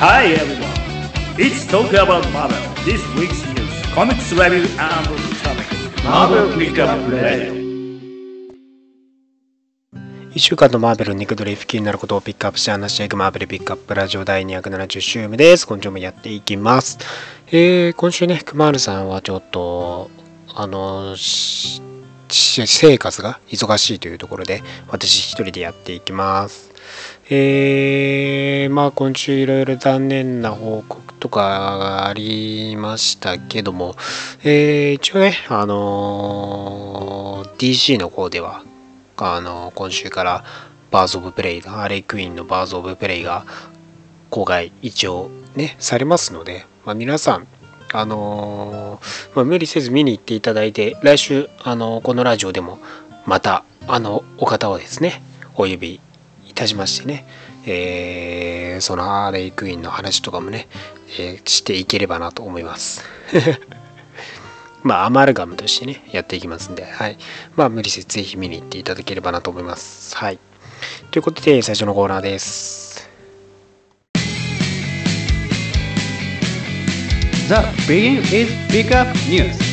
[0.00, 0.64] Hi everyone,
[1.36, 2.56] it's Talk About Marvel.
[2.86, 5.06] This week's news, comics review and
[5.44, 6.02] topics.
[6.02, 7.52] Marvel Pickup Radio.
[10.32, 15.66] 1週間のマーベル肉ドリフ気になることをピックアップして話していくマーベルピックアップラジオ第270週目です。
[15.66, 16.98] 今週もやっていきます。
[17.48, 20.10] えー、今週ね、クマールさんはちょっと、
[20.48, 26.69] あの、生活が忙しいというところで、私一人でやっていきます。
[27.32, 33.94] えー、まあ今週いろいろ残念な報告とかがありましたけども、
[34.42, 38.64] えー、一応ね、あのー DC の方では、
[39.18, 40.44] あの今週から
[40.90, 43.44] バーズ・オブ・プレイハーレイ・クイーンのバーズ・オブ・プレイが
[44.30, 47.46] 公開一応ねされますので、まあ、皆さん
[47.92, 52.78] あのーまあ、無理せず見に行っていただいて来週あのこのラジオでも
[53.26, 55.22] またあのお方をですね
[55.54, 56.00] お呼び
[56.50, 57.24] いたしましてね、
[57.66, 60.68] えーそのハーレイ・クイーンの話とかもね、
[61.18, 63.04] えーしていければなと思います。
[64.82, 67.18] まあ、アマルガムとしてね、やっていきますんで、はい。
[67.54, 70.16] まあ、無理せずぜひ見に行っていただければなと思います。
[70.16, 70.38] はい。
[71.10, 73.08] ということで、最初のコーナーです。
[77.48, 77.56] The
[77.86, 79.69] Begin is Pickup News.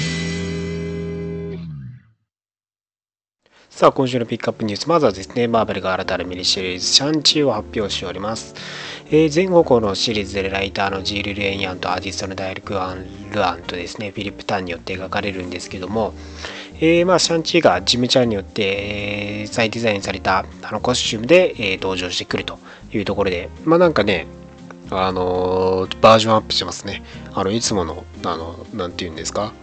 [3.78, 8.56] さあ、今週のピックアップニュース、まずはですね、マーベルが新たなミニシリーズ、シャンチーを発表しております。
[9.12, 16.16] えー全方向のシリーズでライターのジール・レイヤンとアーティストのダイレク・アン・ルアンとですね、フィリップ・タンによって描かれるんですけども、
[16.80, 22.58] えーまあ、シャンチーがジム・チャンによって、えー再デザインされたあのコスチュームで、えー登場してくると
[22.92, 24.26] いうところで、まあなんかね、
[24.90, 27.04] あのバージョンアップしてますね。
[27.36, 29.54] あの、いつもの、あの、なんて言うんですか、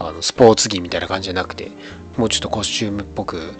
[0.00, 1.70] あのスポーツ着みたいな感じじゃなくて、
[2.16, 3.52] もうちょっとコスチュームっぽく、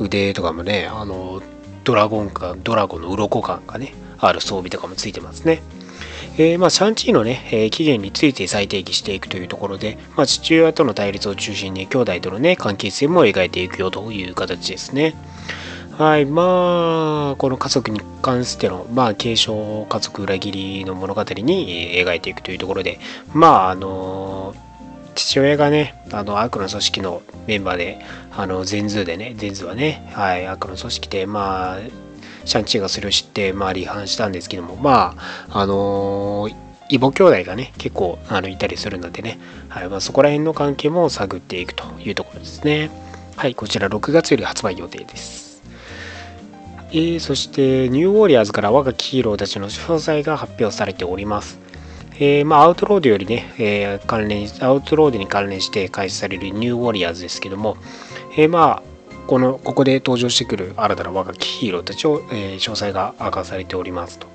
[0.00, 1.40] 腕とかもね、あの、
[1.84, 5.62] ドラゴンか、ドラゴンの鱗感がね、ある装備とかもついてますね。
[6.36, 15.14] えーまあ、シャンチーのね、えー起源について再定義していくというところで、まあ、父親との対立を中心に兄弟とのね、関係性も描いていくよという形ですね。
[15.96, 22.98] はい、まあ、この家族に関しての、まあ、継承家族裏切りの物語に描いていくというところで、
[23.32, 24.56] まあ、あの
[25.14, 27.98] 父親がね、あの、悪の組織のメンバーで、
[28.36, 31.78] あの、全図でね、全図はね、はい、悪の組織で、まあ、
[32.44, 35.16] シャンチーがそれを知って、まあ、離反したんですけども、ま
[35.48, 36.48] あ、あの
[36.90, 39.38] 異母兄弟がね、結構あのいたりするのでね、
[39.68, 42.90] はいまあ、そこら辺の関係も探っていくというところですね。
[43.36, 45.62] はい、こちら6月より発売予定です。
[46.90, 51.58] えーそして、ニューウォーリアーズから若きヒーローたちの詳細が発表されております。
[52.16, 57.76] えーまあ、アウトロードよりね、えー関連アウトロードに関連して開始されるニューウォリアーズですけども、
[58.36, 58.82] えーまあ、
[59.26, 64.28] このここで登場してくる新たな若きヒーローたちを、えー詳細が明かされておりますと。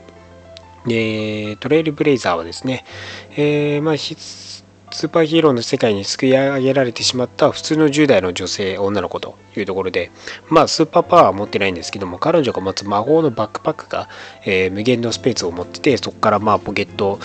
[0.85, 2.83] で、トレイルブレイザーはですね、
[3.31, 10.11] えーまあ、スーパーヒーローの世界に救い上げられてしまった普通の10代の女性、女の子というところで、
[10.49, 14.09] まあ、スーパーパワーは持ってないんですけども、彼女が持つ魔法のバックパックが、
[14.45, 17.19] えー無限のスペースを持ってて、そこからまあポケット、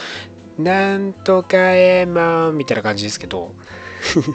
[0.58, 3.54] なんとかエマンみたいな感じですけど、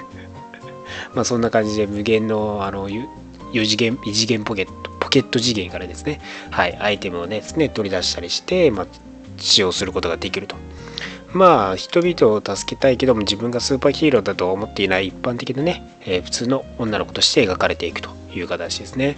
[1.15, 3.07] まあそんな感じで無限のあの4
[3.65, 6.19] 次元異次元ポケットポケット次元からですね。
[6.51, 8.87] はいアイテムをねですね取り出したりして、まあ、
[9.37, 10.55] 使用することができると。
[11.31, 19.15] まあ人々を助けたいけども自分がスーパーヒーローだとは思っていない一般的なね、えー普通の女の子として描かれていくという形ですね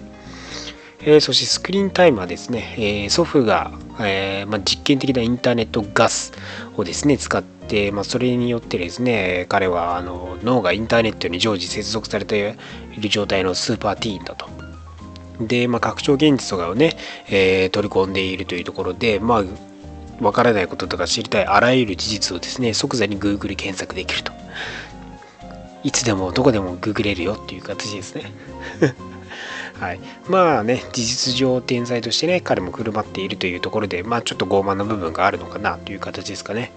[1.04, 6.32] えーそしてスクリーンタイムはですね、えー祖父が、えーまあ、実験的なインターネットガス
[6.78, 12.56] をですね使って、まあ、それによってですね彼はあの脳がインターネットに常時接続されて
[12.96, 14.48] いる状態のスーパーティーンだと。
[15.40, 16.96] で、まあ、拡張現実とかをね、
[17.28, 24.32] え取り込んでいるというところで、まあ、わからないこととか知りたいあらゆる事実をですね即座に Google 検索できると。
[25.84, 28.32] いつでもどこでもググれるよっていう形ですね。
[29.82, 30.00] はい、
[30.30, 36.72] まあね事実上天才としてね彼も振る舞っているというところでまあちょっと傲慢な部分があるのかなという形ですかね。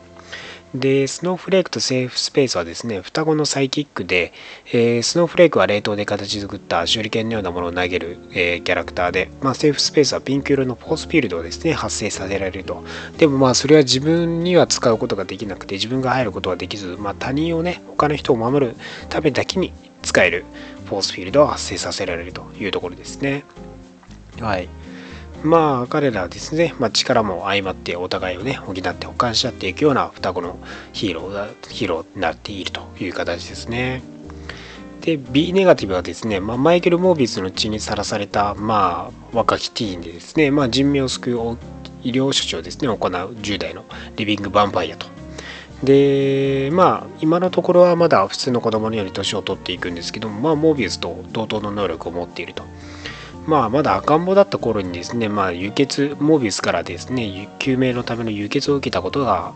[0.75, 4.33] でスノーフレークとセーフスペースはですね双子のサイキックで、
[4.73, 12.83] えースノーフレークは冷凍で形作った手裏剣のようなものを投げる、えーキャラクターで、まあ、セーフスペースはピンク色のフォースフィールドをですね発生させられると。
[13.19, 18.77] でもまあそれは自分には使うことができなくて自分が入ることはできず、まあ、他人をね他の人を守る
[19.11, 19.73] ためだけに
[20.05, 20.45] 使える
[20.87, 23.45] フォースフィールドを発生させられるというところですね。
[24.41, 24.69] はい。
[25.43, 30.59] まあ彼らはですね、まあ、力も相まってお互いをね補って補完し合っていくような双子の
[30.93, 34.03] ヒーローがヒーローになっているという形ですね。
[35.03, 41.59] で B ネガティブはですね、まあ、マイケル・モービスの血にさらされた、まあ、若きティーンでですね、まあ、人命を救う
[42.03, 43.85] 医療処置をですね行う10代の
[44.17, 45.07] リビング・ヴァンパイアと
[45.85, 52.65] でまあ今のところはまだ普通の子供のように年を取っていくんですけどもまあモービウスと同等の能力を持っていると。
[53.47, 59.53] まあまだ赤ん坊だった頃にですねまあ輸血モービウスからですね救命のための輸血を受けたことが、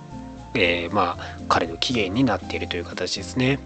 [0.54, 3.58] えー、まあ彼の起源になっているという形ですね。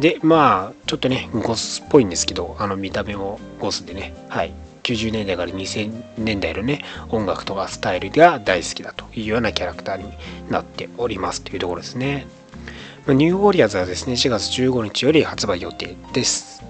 [0.00, 4.54] でまあちょっとねゴスっぽいんですけどあの見た目もゴスでねはい。
[4.82, 10.12] 90年代から2000年代のね音楽とかスタイルが大好きだというようなキャラクターに
[10.50, 12.26] なっておりますというところですね。
[13.08, 16.62] ニューウォリアーズはですね4月15日より発売予定です。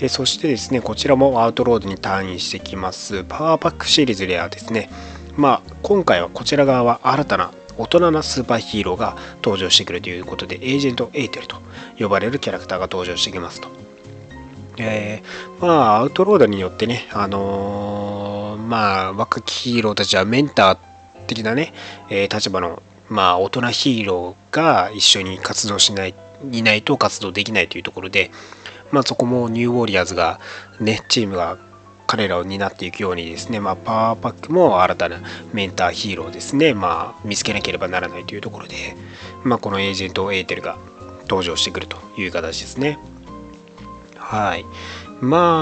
[0.00, 3.24] えそしてですねこちらもアウトロードにタイインしてきます。
[3.24, 4.90] パワーパックシリーズではですね
[5.36, 11.58] まあ今回はこちら側は新たな大人なスーパーヒーローが登場してくるということでエージェント・エーテルと
[11.98, 13.85] 呼ばれるキャラクターが登場してきますと。
[14.78, 20.78] えー、まあ、アウトロードによってね、あのー、まあ、若きヒーローたちはメンター
[21.26, 21.72] 的なね、
[22.10, 26.14] えー、立場の、まあ、大人ヒーローが一緒に活動しない、
[26.52, 28.30] いないと活動できないというところで、
[28.90, 30.40] まあ、そこもニューウォリアーズが、
[30.80, 31.58] ね、チームが
[32.06, 35.20] 彼らを担っていくようにですね、まあ、パワーパックも新たな
[35.52, 38.96] メンターヒーローですね、まあ、見つけなければならないというところで、
[39.44, 40.78] まあ、このエージェントエーテルが
[41.22, 42.98] 登場してくるという形ですね。
[44.26, 44.64] はい。
[45.20, 45.52] ま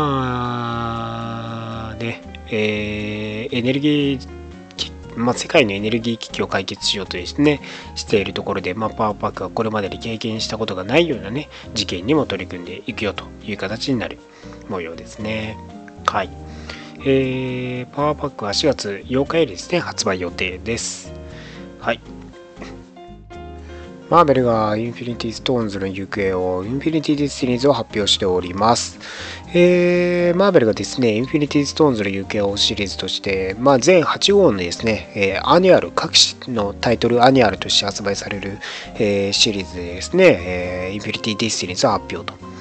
[1.93, 7.61] あ、ね、えー、エネルギー、まあ、世界のエネルギー危機を解決しようとですね、
[7.94, 14.19] しているところで、まあ、パワーパックはこれまでに経験したことがないようなね、事件にも取り組んでいくよという形になる
[14.70, 15.58] 模様ですね。
[16.06, 16.31] はい。
[17.05, 21.12] えー、パワーパックは4月8日よりですね、発売予定です。
[21.81, 22.00] はい。
[24.14, 29.00] マーベルがインフィニティストーンズの行方をインフィニティディスティニーズを発表しております。
[29.52, 38.58] えー、マーベルがですね、インフィニティストーンズの行方をシリーズとして、まあ、全8号のですね、えー、アニュアル、各種のタイトルアニュアルとして発売される、
[39.00, 42.53] えー、シリーズでですね、えー、インフィニティディスティニーズを発表と。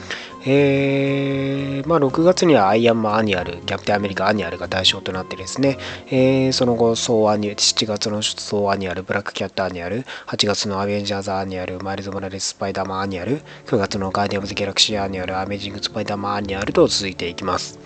[0.46, 17.80] えー、まあ、6月にはアイアンマンアニュアル、キャプテンアメリカアニュアルが対象となってですね、えー、その後、ソーアニュ7月のソーアニュアル、ブラックキャットアニュアル、8月のアベンジャーズアニュアル、マイルズ・モラレス・スパイダーマンアニュアル、9月のガーディアンズ・ギャラクシーアニュアル、アメージング・スパイダーマンアニュアルと続いていきます。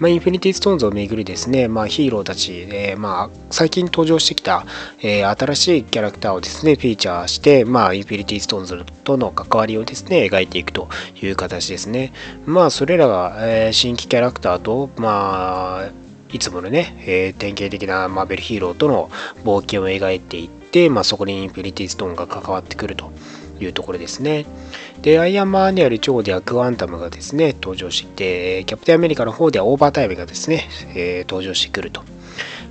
[0.00, 4.66] まあ、インフィニティ・ストーンズをめぐりですね、まあ、ヒーローたち、えー、まあ、最近登場してきた、
[5.00, 10.88] えー、新しいキャラクターをですね、フィーチャーして、まあ、インフィニティ・ストーンズとの関わりをですね、描いていくと
[11.20, 11.91] いう形ですね。
[11.92, 12.12] ね
[12.46, 15.90] まあ、それらが、えー、新規キャラクターと、まあ、
[16.32, 19.10] いつものね、えー、典型的なマーベルヒーローとの
[19.44, 23.12] 冒険を描いていって、まあ、そこにインフィニティ・ストーンが関わってくると
[23.60, 24.46] いうところですね。
[25.02, 32.02] で、アイアンマンアニュアルではクワンタムがですね、登場して、キャプテンアメリカの方ではオーバータイムがですね、えー、登場してくると。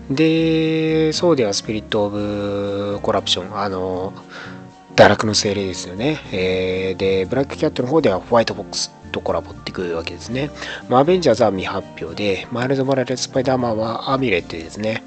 [0.10, 4.14] で、ソーではスピリット・オブ・コラプション、あの、
[5.02, 6.20] 堕落の精霊ですよね。
[6.32, 10.52] えー、で、ブラックキャットの方ではホワイトボックスとコラボってくるわけですね。
[10.90, 15.04] まあ、アベンジャーズは未発表で、マイルズ・モラレス・スパイダーマンはアミュレットですね。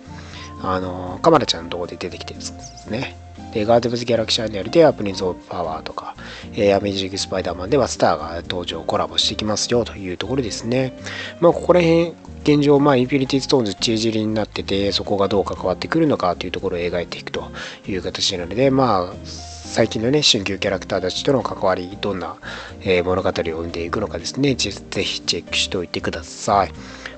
[0.63, 3.17] あの、カマラちゃんのとこで出てきてるんですね。
[3.53, 6.17] で、ガーデブズ・ギャラクシャンにあるではプリンズ・オブ・パワーとか、
[6.55, 10.99] えー、アメージング・スパイダーマンではスターが登場、コラボしてきますよというところですね。
[11.39, 17.53] まあ、ここら辺、現状、まあ、インフィニティ・ストーンズチージリになってて、そこがどう関わってくるのかというところを描いていくと
[17.87, 22.37] いう形なので、まあ、最近のね、新旧キャラクターたちとの関わり、どんな、
[22.83, 26.73] えー、物語を生んでいくのかですね、ぜひチェックしておいてください。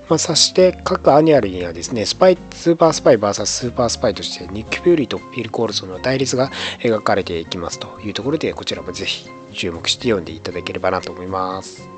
[0.08, 11.95] まあ、そして各アニュアルにはですね、スパイ、スーパースパイ VS スーパースパイとしてニック・フューリーとフィル・コールソンの対立が描かれていきますというところで、こちらもぜひ注目して読んでいただければなと思います。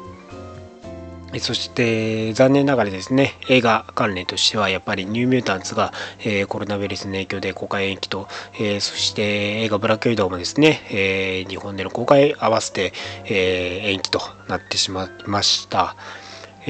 [1.40, 12.92] そして残念ながらですね映画関連としてはやっぱりニューミュータンツが、えー、コロナウイルスの影響で公開延期と、えー、そして映画ブラックウィドウもですね、えー、日本での公開合わせて、
[13.26, 15.96] え延期となってしまいました。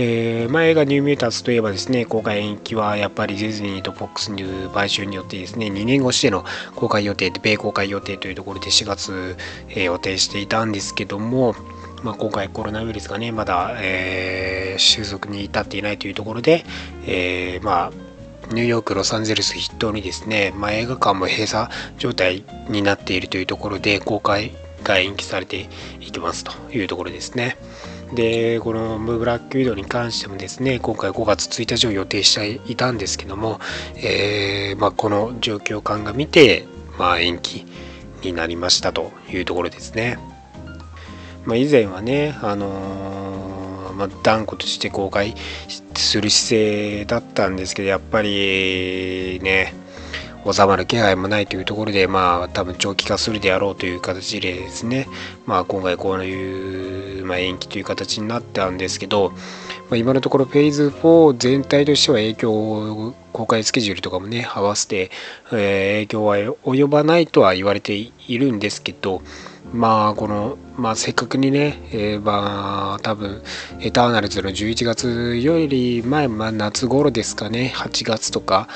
[0.00, 6.45] えー、前がニューミュータンスといえばですね、公開延期はやっぱりディズニーと FOX に買収によってですね、2年越しでの
[6.77, 9.37] 公開予定で、米公開予定というところで4月、
[9.71, 11.57] えー、予定していたんですけども、
[12.02, 16.64] まあ、今回コロナウイルスがね、まだ、えー、収束に至っていないというところで、
[17.07, 17.93] えー、まあ、
[18.52, 24.52] ニューヨーク、ロサンゼルス筆頭にですね、まあ、映画館も閉鎖状態になっているというところで、公開
[24.85, 25.69] が延期されて
[26.00, 27.57] いきますというところですね。
[28.14, 33.61] で、このムーブラックウィドに関してもですね、今回5月1日を予定していたんですけども、
[33.97, 36.64] えー、まあ、この状況感が見て、
[36.99, 37.67] まあ、延期
[38.23, 40.19] になりましたというところですね。
[41.49, 45.35] まあ、以前はね、あのー、まあ、断固として公開
[45.95, 49.73] する姿勢だったんですけど、やっぱりね、
[50.45, 55.09] 収まる気配もないというところで、まあ、多分長期化するであろうという形でですね、
[55.47, 59.37] まあ、今回こういう、まあ、延期という形になったんですけど、ま
[59.93, 65.11] あ、今のところフェーズ4全体としては影響を公開スケジュールとかもね合わせて、
[65.50, 69.23] えー、影響は及ばないとは言われているんですけど
[69.73, 73.43] まあこの、まあ、せっかくにね、えー、まあ多分
[73.81, 78.69] エターナルズの11月より前、まあ、夏頃ですかね8月とか、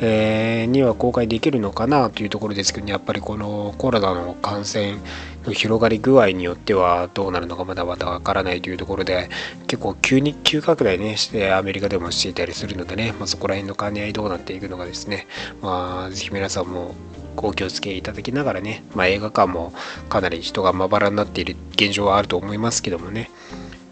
[0.00, 4.96] えー、には公開できるのかなというところですけど、ね、やっぱりこのコロナの感染
[5.44, 9.28] の広がり具合によってはどうなるのかまだまだわからないというところで
[9.66, 15.26] 結構急に急拡大ねしてアメリカでもしていたりするのでね、まあ、そこら辺の兼ね合いどうなっていくのかですね。
[15.62, 16.94] まあぜひ皆さんも
[17.36, 19.72] お気をつけいただきながらね、まあ、映画館も
[20.08, 23.30] かなり人がまばらになっている現状はあると思いますけどもね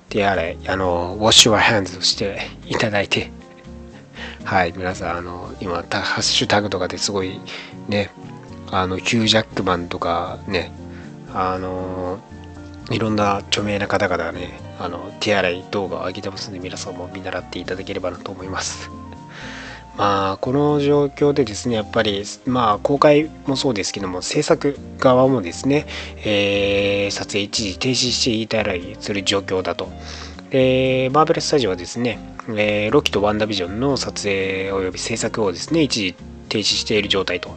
[0.09, 3.31] 手洗いあのウォッシュはハンズをしていただいて
[4.45, 7.41] はい、皆さん、あの、今、ハッシュタグとかですごい、
[7.89, 8.11] ね、
[8.71, 10.71] あの、ヒュージャックマンとかね、
[11.35, 12.19] あの、
[12.91, 18.91] いろんな著名な方々がね、あの、手洗い動画を上げてますので、皆さんも見習っていただければなと思います。
[19.99, 25.87] まあ、この状況でですね、やっぱり、まあ、公開もそうですけども、制作側もですね、
[26.25, 29.89] えー、撮影一時停止していたりする状況だと。
[30.51, 36.15] で、マーベルスタジオはですね、えー、ロキとワンダービジョンの撮影及び制作をですね、一時
[36.49, 37.51] 停止している状態と。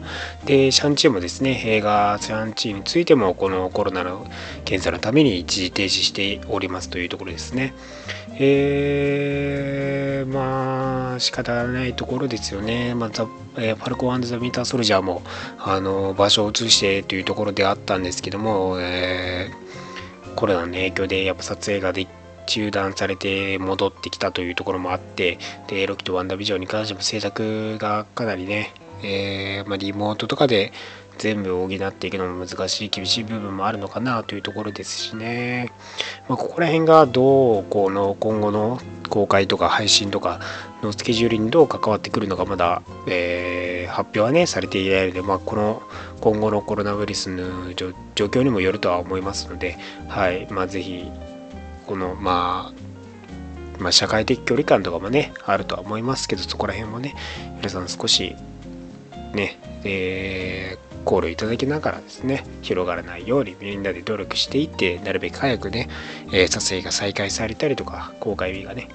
[0.44, 4.26] で、シャンチーもですね、映画シャンチーについても、このコロナの
[4.64, 7.72] 検査のために一時停止しておりますというところですね。
[8.44, 12.94] えー、まあ、仕方ないところですよね。
[12.94, 15.22] まあ、ザえー、ファルコンザ・ミーター・ソルジャーも、
[15.58, 22.06] あの、場所を移してというところであったんですけども、えー、コロナの影響でやっぱ撮影がで
[22.46, 30.72] 中断されて戻ってきたというところもあってでロキとワンダービジョンに関しても制作がかなりね、えー、まあ、リモートとかで
[31.18, 35.72] 全部補っていくのも難しい厳しい部分もあるのかなというところですしね、
[36.28, 40.40] まあ、ここら辺がどうこの今後の公開とか配信とか
[40.82, 45.82] のスケジュールにどう関わってくるのかまだ、えー、発表はねされていないので、まあ、この
[46.22, 49.76] 今後のコロナウイルスの状況にもよるとは思いますので、
[50.08, 50.46] はい。
[50.50, 51.10] まあ、ぜひ
[51.86, 57.16] この、まあ、まあ、社会的距離感とかもね、あるとは思いますけど、そこら辺もね、
[57.56, 58.36] 皆さん少し
[59.34, 65.88] ね、えー、考慮いただきながらですね、広がらないようにみんなで努力していって、なるべく早くね、
[66.32, 68.88] えー、撮影が再開されたりとか、公開日がね、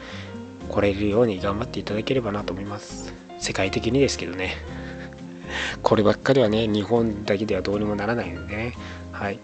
[0.70, 3.14] 来れるように頑張っていただければなと思います。
[3.40, 4.56] 世界的にですけどね。
[5.82, 8.74] こればっかりはね、日本だけではどうにもならないのでね。
[9.12, 9.40] はい。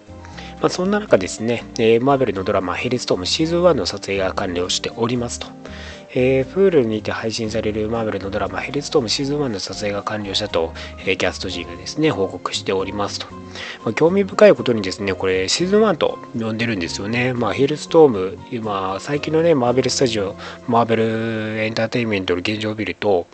[0.62, 5.48] まあ、そんな中ですね、えー、マーベルのドラマ、ヘリストームシーズン1の撮影が完了しておりますと。
[6.16, 13.28] えー、プールにて配信されるマーベルのドラマ、ヘルストームシーズン1の撮影が完了したと、えー、キャスト陣がですね、報告しておりますと。
[13.84, 17.34] まあ、興味深いことにですね、これシーズン1と呼んでるんですよね。
[17.34, 20.36] まあ、ヘルストーム、今、最近のね、マーベルスタジオ、
[20.68, 21.04] マーベル
[21.60, 23.28] エンターテインメントの現状を見ると、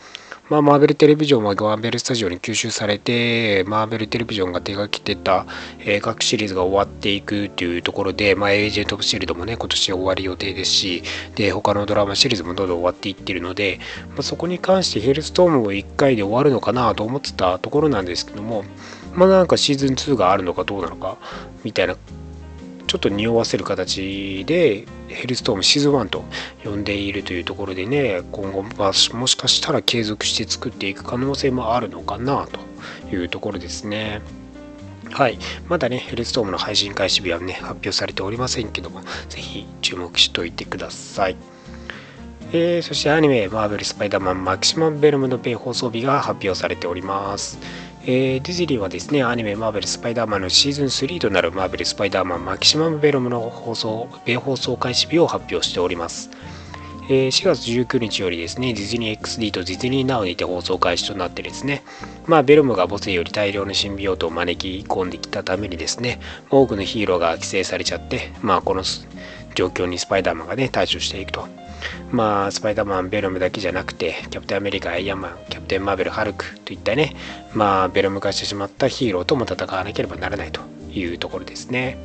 [0.49, 5.45] まあ、マーベルテレビジョンはマーベルスタジオに吸収されて、マーベルテレビジョンが手がけてた、
[5.77, 11.03] えー、各シリーズが終わっていくっていうところで、まあ、エージェント・オブ・シールドもね、今年終わり予定ですし、
[11.35, 13.79] で、他のドラマシリーズもどんどん終わっていってるので、
[14.09, 18.63] まあ、そこに関してヘルストームも1回で終わるのかなと思ってたところなんですけども、
[19.13, 21.19] まあ、なんかシーズン2があるのかどうなのか、
[21.63, 21.95] みたいな
[22.89, 26.25] ちょっと匂わせる形でヘルストームシーズン1と
[26.63, 32.59] 呼んでいるというところでね今後はもしかしたら継続して作っていく可能性もあるのかなと
[33.15, 34.21] いうところですね。
[35.11, 35.37] はい。
[35.67, 41.35] まだね、ヘルストームの配信開始日はね、発表されておりませんけども、ぜひ注目しておいてください。
[42.51, 47.59] えー、そしてアニメ、マーベル・スパイダーマン・マキシマム・ベルムのペイ放送日が発表されております。
[48.11, 56.31] えー、ディズニーはですね、アニメマーベル・スパイダーマンのシーズン3となるマーベル・スパイダーマンマキシマム・ベロムの放送、米放送開始日を発表しております。
[57.07, 61.83] えー、4月19日よりですね、ディズニー XD とディズニー Now にて放送開始となってですね、
[62.25, 68.81] まあ、ベロムが母性より大量のシンビオートを招き込んできたためにですね、多くのヒーローが規制されちゃって、まあ、この
[69.53, 71.47] 状況にスパイダーマンがね、対処していくと。
[72.11, 77.15] まあ、スパイダーマン、ベロムだけじゃなくて、キャプテンアメリカ、アイアンマン、キャプテンマーベル、ハルクといったね、
[77.53, 81.97] まあ、ベロム化してしまったヒーローとも戦わなければならないというところですね。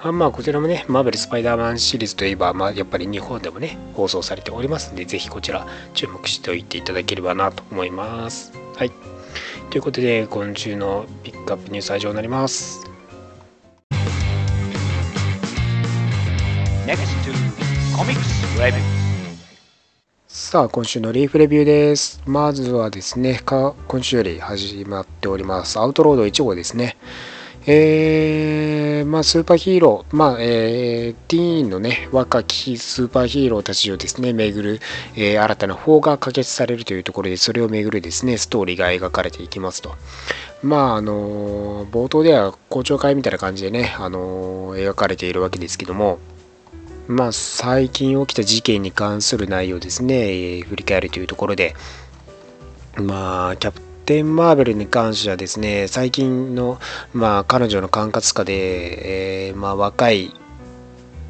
[0.00, 8.52] あまあ、こちらもね、マーベル・スパイダーマンシリーズといえば、まあ、やっぱり日本でもね、放送されておりますので、ぜひこちら注目しておいていただければなと思います。
[8.76, 8.92] はい。
[9.70, 12.86] ということで、今週のピックアップニュースは以上になります。
[16.86, 17.32] Next to
[17.94, 18.97] Comics Review
[20.30, 22.20] さあ今週のリーフレビューです。
[22.26, 25.80] まずはですね今週より始まっております。
[25.80, 26.98] アウトロード1号ですね。
[27.66, 34.80] えー、まあ、スーパーヒーロー、まあ、えー、ティーンのね、若きスーパーヒーローたちをですね、巡る、
[35.16, 39.96] えー、新たな法が可決されるというところで、それを巡るですね、ストーリーが描かれていきますと。
[40.62, 46.18] まあ、あのー、冒頭では公聴会みたいな感じでね、あのー、描かれているわけですけども、
[47.08, 51.74] まあ、最近起きた事件に関する内容ですね、えー、振り返るというところで、
[52.96, 56.78] まあ、キャプテン・マーベルに関してはですね、最近の、
[57.14, 60.34] まあ、彼女の管轄下で、えー、まあ、若い、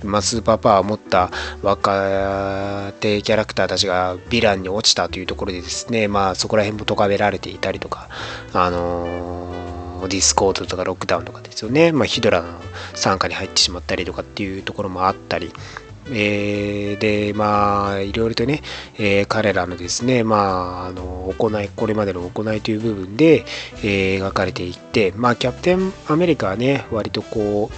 [0.03, 1.31] まあ、スーパーパワーを持った
[1.63, 8.09] 若手キャラクターたちがヴィランに落ちたというところでですね、まあ、そこら辺も咎められていたりとか、
[8.53, 9.68] あのー、
[10.07, 12.61] ディスコードとかロックダウンとかですよね、まあ、ヒドラの
[12.93, 15.53] 傘下に入ってしまったりとかっていうところもあったり、
[16.11, 18.63] えー、で、まあ、いろいろとね、
[18.99, 23.45] えー、彼らのですね、まあ、あの、行い、これまでの行いという部分で、
[23.83, 27.75] えー、描かれていって、まあ、キャプテンアメリカはね、割とこう、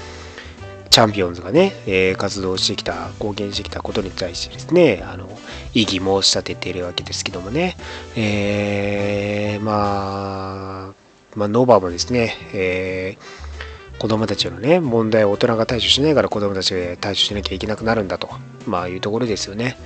[0.90, 5.28] チャンピオンズがね、え、活動してきた、貢献してきたことに対してですね、あの、
[5.72, 7.76] 異議申し立てているわけですけどもね、
[8.16, 10.99] え、まあ、
[11.36, 18.30] まあ、ノバもですね、えー、子供たちのね、問題を大人が対処しないから子供たちが対処しなきゃいけなくなるんだと、
[18.66, 19.76] まあいうところですよね。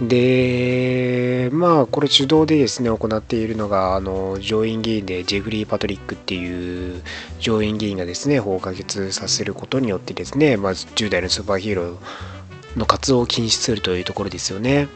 [0.00, 7.02] で、まあこれ主導でですね、行っているのが、あの、上院議員でジェフリー・パトリックっていう
[7.40, 14.88] 上院議員がですね、法を可決させることによってですね、まず10代のスーパーヒーローの活動を禁止するというところですよね。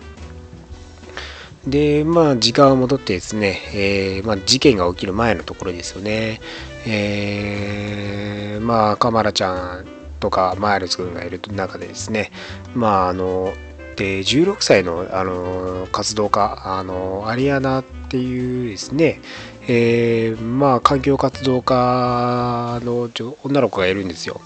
[1.68, 6.40] で、まあ、時間を戻ってですね、えー、まあ、事件が起きる前のところですよね。
[6.86, 9.86] えー、まあ、カマラちゃん
[10.20, 12.30] とかマイルズ君がいる中でですね、
[12.74, 13.52] まあ、あの、
[13.96, 19.20] で、16歳の、あの、活動家、あの、アリアナっていうですね、
[19.66, 23.10] えー、まあ、環境活動家の
[23.44, 24.40] 女の子がいるんですよ。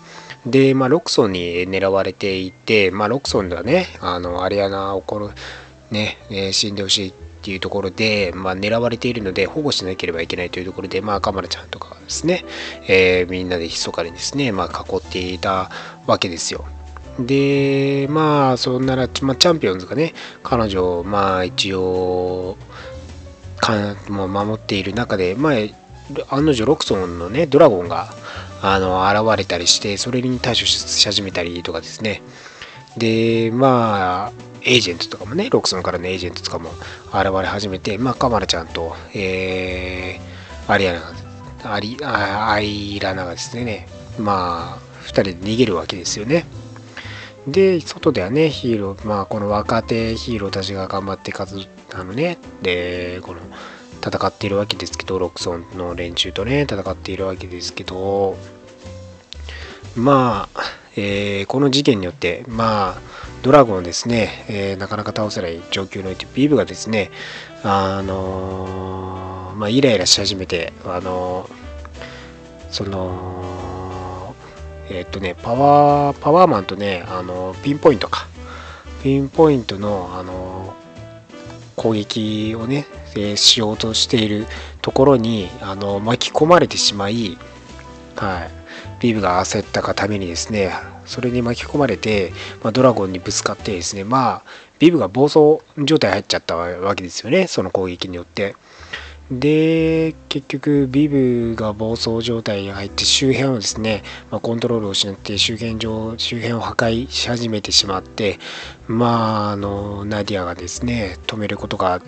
[0.46, 5.30] で、まあ、ロクソンに狙われていて、まあ、ロクソンではね、あの、アリアナを殺、
[5.92, 7.12] ね、え死んでほしいっ
[7.44, 12.44] ていうところで、まあ、狙われているので保護しなければいけないというところで、まあ、カマラちゃんとかですね、
[12.88, 15.70] えー、みんなで密かにですね、まあ、囲っていた
[16.06, 16.64] わけですよ。
[17.18, 22.56] で、まあ、そんなら、まあ、チャンピオンズがね、彼女を、まあ、一応、
[23.56, 28.14] かもう守っている中で、まあ、案の定ロクソンのね、ドラゴンが、
[28.62, 32.22] あの、現れたりして、それに対処し始めたりとかですね。
[32.96, 34.32] で、まあ、
[34.64, 36.70] エージェントとかもね、ロクソンからのエージェントとかも
[37.12, 40.94] 現れ始めて、まあ、カマラちゃんと、えー、アリア
[41.62, 43.86] ナ、アリアイラナがですね、
[44.18, 46.46] まあ、2人で逃げるわけですよね。
[47.46, 51.56] で、外ではね、ヒーロー、まあ、この若手ヒーローたちが頑張って活、
[51.92, 53.40] あのね、で、この、
[54.04, 58.36] 戦っているわけですけど、ロクソンの連中とね、戦っているわけですけど、
[59.94, 60.62] まあ、
[60.96, 63.00] えー、この事件によって、まあ、
[63.42, 67.10] ドラゴンをですね、えー、なかなか倒せない状況において、ビブがですね、
[67.64, 71.52] あのー、まあ、イライラし始めて、あのー、
[72.70, 74.34] その、
[74.88, 78.28] えっとね、パワー、パワーマンとね、あのピンポイントか。
[79.02, 80.76] ピンポイントの、あの
[81.76, 84.46] 攻撃をね、えしようとしている
[84.80, 87.36] ところに、あの巻き込まれてしまい、
[88.14, 88.61] はい。
[89.02, 90.70] ビブが焦ったがためにですね、
[91.06, 94.42] それに巻き込まれて、まあ、ドラゴンにぶつかってですね、まあ、
[94.78, 98.54] ビブが暴走状態入っちゃったわけですよね、その攻撃によって。
[99.28, 108.38] で、結局、ビブが暴走状態に入って周辺をですね、まあ、コントロールを失って周辺上、周辺を破壊し始めてしまって、
[108.86, 112.00] まあ、あの、ナディアがですね、止めることが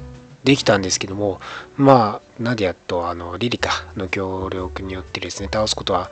[0.44, 1.40] できたんですけども、
[1.76, 6.10] まあ、ナディアとあのリリカの協力によってですね、倒すことは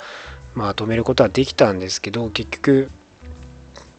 [0.55, 2.91] まあ止めることはできたんですけど結局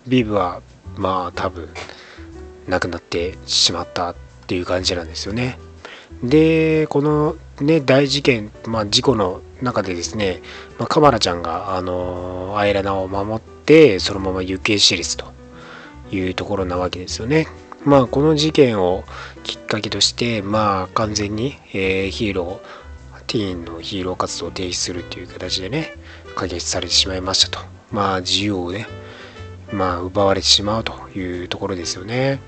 [0.07, 0.61] ビブは
[0.95, 1.69] まあ多分
[2.67, 4.15] 亡くなってしまったっ
[4.47, 5.57] ていう感じなんですよね。
[6.23, 10.41] でこのね大事件、まあ、事故の中でですね、
[10.77, 15.33] まあ、カマラちゃんがあのアイラナを守ってそのまま行方知れずと
[16.11, 17.47] いうところなわけですよね。
[17.83, 19.03] まあこの事件を
[19.43, 22.83] きっかけとしてまあ完全に、えー、ヒーロー
[23.27, 25.93] ティーンのヒーロー活動を停止するという形でね
[26.35, 27.65] 可決されてしまいましたと。
[27.91, 28.87] まあ自由をね、
[29.71, 32.39] まあ奪われてしまうというところですよね。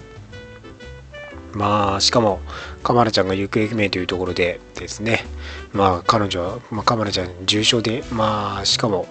[1.54, 2.40] まあしかも
[2.84, 5.26] カマラちゃんが行方不明というところでですね、
[5.74, 9.08] まあ彼女は、まあ、カマラちゃん重傷で、まあしかも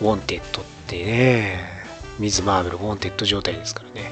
[0.00, 1.60] wanted ってね、
[2.18, 4.10] ミズ・マーベル wanted 状態ですからね、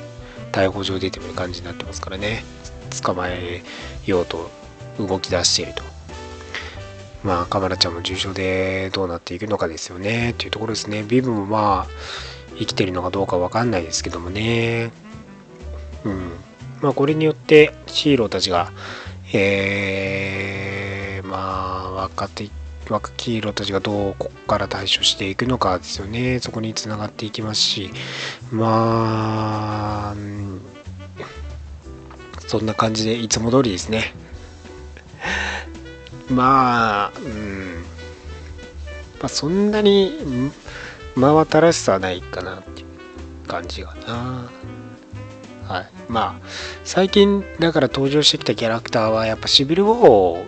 [0.52, 2.44] 逮捕状出てる感じになってますからね。
[3.02, 3.62] 捕まえ
[4.04, 4.50] ようと
[4.98, 5.89] 動き出していると。
[7.22, 10.30] まあ、カマラちゃんも重傷でどうなっていくのかですよね。
[10.30, 11.02] っていうところですね。
[11.02, 11.92] ビブもまあ、
[12.58, 14.90] 生きてるのかどうかわかんないですけどもね。
[16.04, 16.32] うん。
[16.80, 18.72] まあ、これによってヒーローたちが、
[19.32, 22.48] えー、まあ、分かって
[22.88, 26.40] 若きヒーローたちがどうここから対処していくのかですよね。
[26.40, 27.90] そこにつながっていきますし、
[28.50, 30.16] まあ、
[32.48, 34.14] そんな感じでいつも通りですね。
[36.30, 37.82] まあ、うん。
[39.20, 40.50] まあ、そんなに
[41.14, 44.50] 真新しさはないかなっていう感じがな。
[45.66, 45.90] はい。
[46.08, 46.46] まあ、
[46.84, 50.44] 最近だから登場してきたキャラクターはやっぱシビルウォーを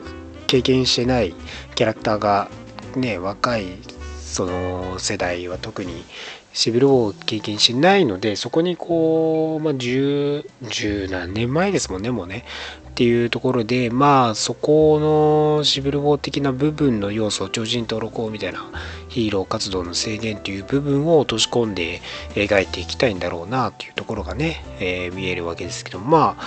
[0.46, 1.34] 経験してない
[1.74, 2.50] キャラクターが
[2.96, 3.78] ね、若い
[4.20, 6.04] その世代は特に
[6.52, 12.44] シビルウォーを経験しないのでそこにこう、まあ、10, 10何年前ですもんねもうね
[12.92, 18.70] っていうところでまあそこのシビルウォー的な部分の要素超人登録法みたいな
[19.08, 22.02] ヒーロー活動の制限という部分を落とし込んで
[22.34, 26.44] 描いていきたいんだろうなというところがね、えー、見えるわけですけどまあ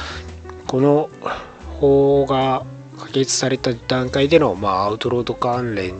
[0.68, 1.10] この
[1.80, 2.64] 法が
[3.00, 6.00] 可決された段階での、まあ、アウトロード関連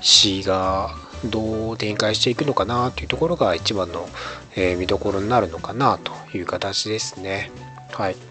[0.00, 0.90] 詩が
[1.24, 4.08] どう展開していくのかなというところが一番の、
[4.54, 7.50] えー、見どころになるのかなという形ですね。
[7.92, 8.27] はい。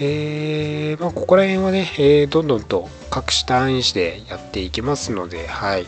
[0.00, 5.86] えー、まあ、ここら辺はね、えー、どんどんと各種単位でやっていきますので、はい。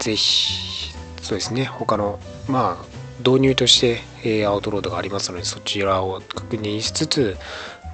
[0.00, 2.84] ぜひ、そうですね、他の、まあ、
[3.18, 7.36] 導入として、えー、アウトロードがありますので、そちらを確認しつつ、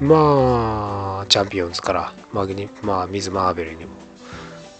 [0.00, 3.90] まあ、チャンピオンズからマグニ、まあ、ミズ・マーベルにも、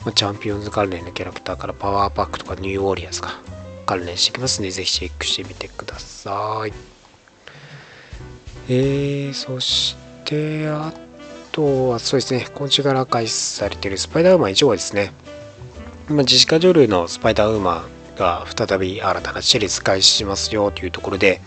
[0.04, 3.28] まあ、チャンピオンズ関連のキャラクターからパワーパックとかニューオーリアンズが
[3.84, 6.72] 関連していきますので、ぜひチェックしてみてください。
[8.68, 10.01] えー、そして、
[10.32, 10.94] で、あ
[11.52, 15.12] とはそうですね、今週から開始されているスパイダーウーマン1号ですね。
[16.08, 21.42] 今、ジシカ・ジョルのスパイダーウーマンが再び新たなシリーズ開始しますよというところで、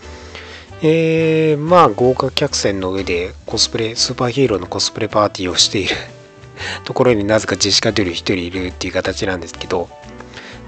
[0.82, 5.96] えー、まあ豪華客船の上でコスプレ、スーパーヒーローのコスプレパーティーをしている
[6.84, 9.88] ところになぜかジェシカ・ジョル1人いるっていう形なんですけど、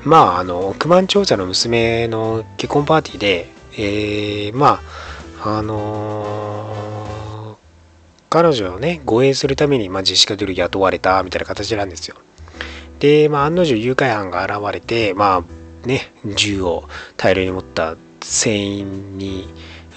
[0.03, 4.81] まあ、あの、億万長者の娘の結婚パーティーで、えー、ま
[5.45, 6.18] あ、あのー
[8.31, 12.17] 彼女をね、護衛するために、まあ、ジェシカ・ドゥル雇われたみたいな形なんですよ。
[12.99, 19.49] で、まあ、案の定誘拐犯が現れて、まあ、ね、銃を大量に持った船員に、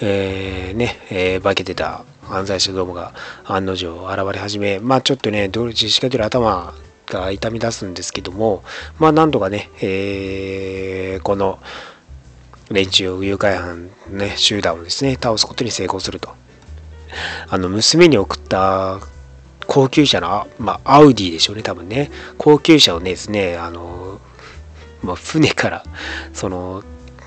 [0.02, 3.14] えー、ね、えー、化けてた犯罪者どもが
[3.44, 6.74] 案の定現れ始め、まあ、ちょっとね、ジェシカ・ドゥル頭
[7.08, 8.64] が痛み出すんですけども、
[8.98, 11.60] まあ、なんとかね、えー、この
[12.70, 16.30] 連中誘拐犯、ね、集団をですね、倒すことに成功すると。
[17.50, 19.00] あの、娘に送った
[19.68, 22.12] 高級車の、まあ、アウディでしょうね、多分ね。
[22.38, 24.20] 高級車をねですね、あの、
[25.04, 25.84] まあ、船から、
[26.34, 26.84] その、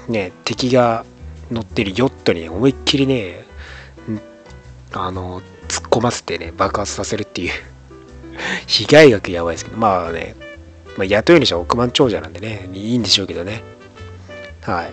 [0.08, 1.04] ね、敵が
[1.50, 3.46] 乗ってるヨットに思いっきりね、
[4.92, 7.52] あの、突っ込ませてね、爆発させるっていう
[8.66, 10.34] 被害額やばいですけど、まあね、
[10.96, 13.62] まあ、雇い主は億万長者なんでね、いいんでしょうけどね。
[14.62, 14.92] はい。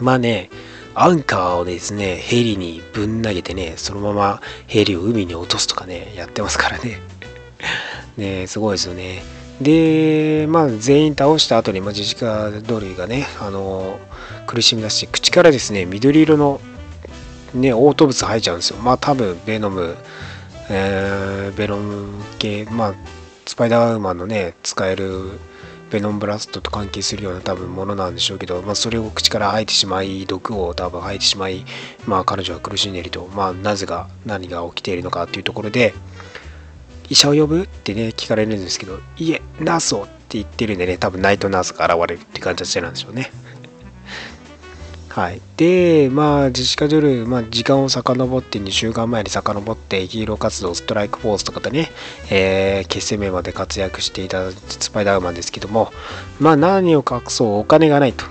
[0.00, 0.50] まあね、
[0.94, 7.00] アンカーをですね、ヘリにぶん投げてね、そのままヘリを海に落とすとかね、やってますからね。
[8.16, 9.22] ねすごいですよね。
[9.60, 13.98] で、まあ、全員倒した後に、まあ、ジジカ・ドルがね、あの
[14.46, 16.60] 苦しみ出し、口からですね、緑色の、
[17.54, 18.78] ね、嘔吐物吐いちゃうんですよ。
[18.78, 19.96] まあ、多分、ベノム、
[20.68, 22.94] えー、ベノム系、まあ、
[23.46, 25.38] スパイダーウーマンのね、使える
[25.92, 31.66] ベノンブラストと関係するような多分ものなんでしょうけど、まあ、それを口から吐いてしまい毒を多分吐いてしまい、
[32.06, 35.92] まあ、彼女は苦しんでいると、まあ、なぜが何が起きているのかっていうところで
[37.10, 43.30] 医者を呼ぶってね聞かれるんですけどいえナースをって言ってるんでね多分ナイトナースが現れるって感じなんでしょうね。
[45.12, 45.42] はい。
[45.58, 51.90] で、まあ、ジェシカ・ジョル、まあ、時間を遡って2週間前に遡ってヒーロー活動、ストライクフォースとかでね、
[52.30, 55.92] えー、結成メンバーで活躍していたスパイダーマンですけども、
[56.40, 58.24] まあ、何を隠そうお金がないと。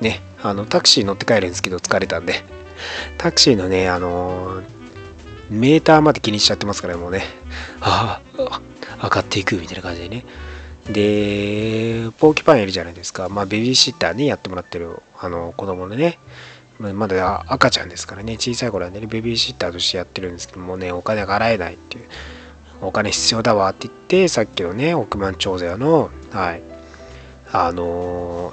[0.00, 2.42] ね、あの、タクシー乗って帰るんですけど疲れたんで、
[3.16, 4.64] タクシーのね、あのー、
[5.48, 7.22] メーターまで気にしちゃってますから、もうね、
[7.80, 8.60] ああ、
[9.04, 10.24] 上がっていくみたいな感じでね。
[10.92, 13.28] で、ポーキパンいるじゃないですか。
[13.28, 16.18] まあ、ベビーシッターにやってもらってる、あの、子供のね、
[16.78, 22.04] まだ赤ちゃんですからね、小さい頃はね、ベビーシッターとしてやってるんですけどもね、お金が払えないっていう、
[22.80, 26.62] お金必要だわって言って、さっきのね、億万長者の、はい、
[27.52, 28.52] あの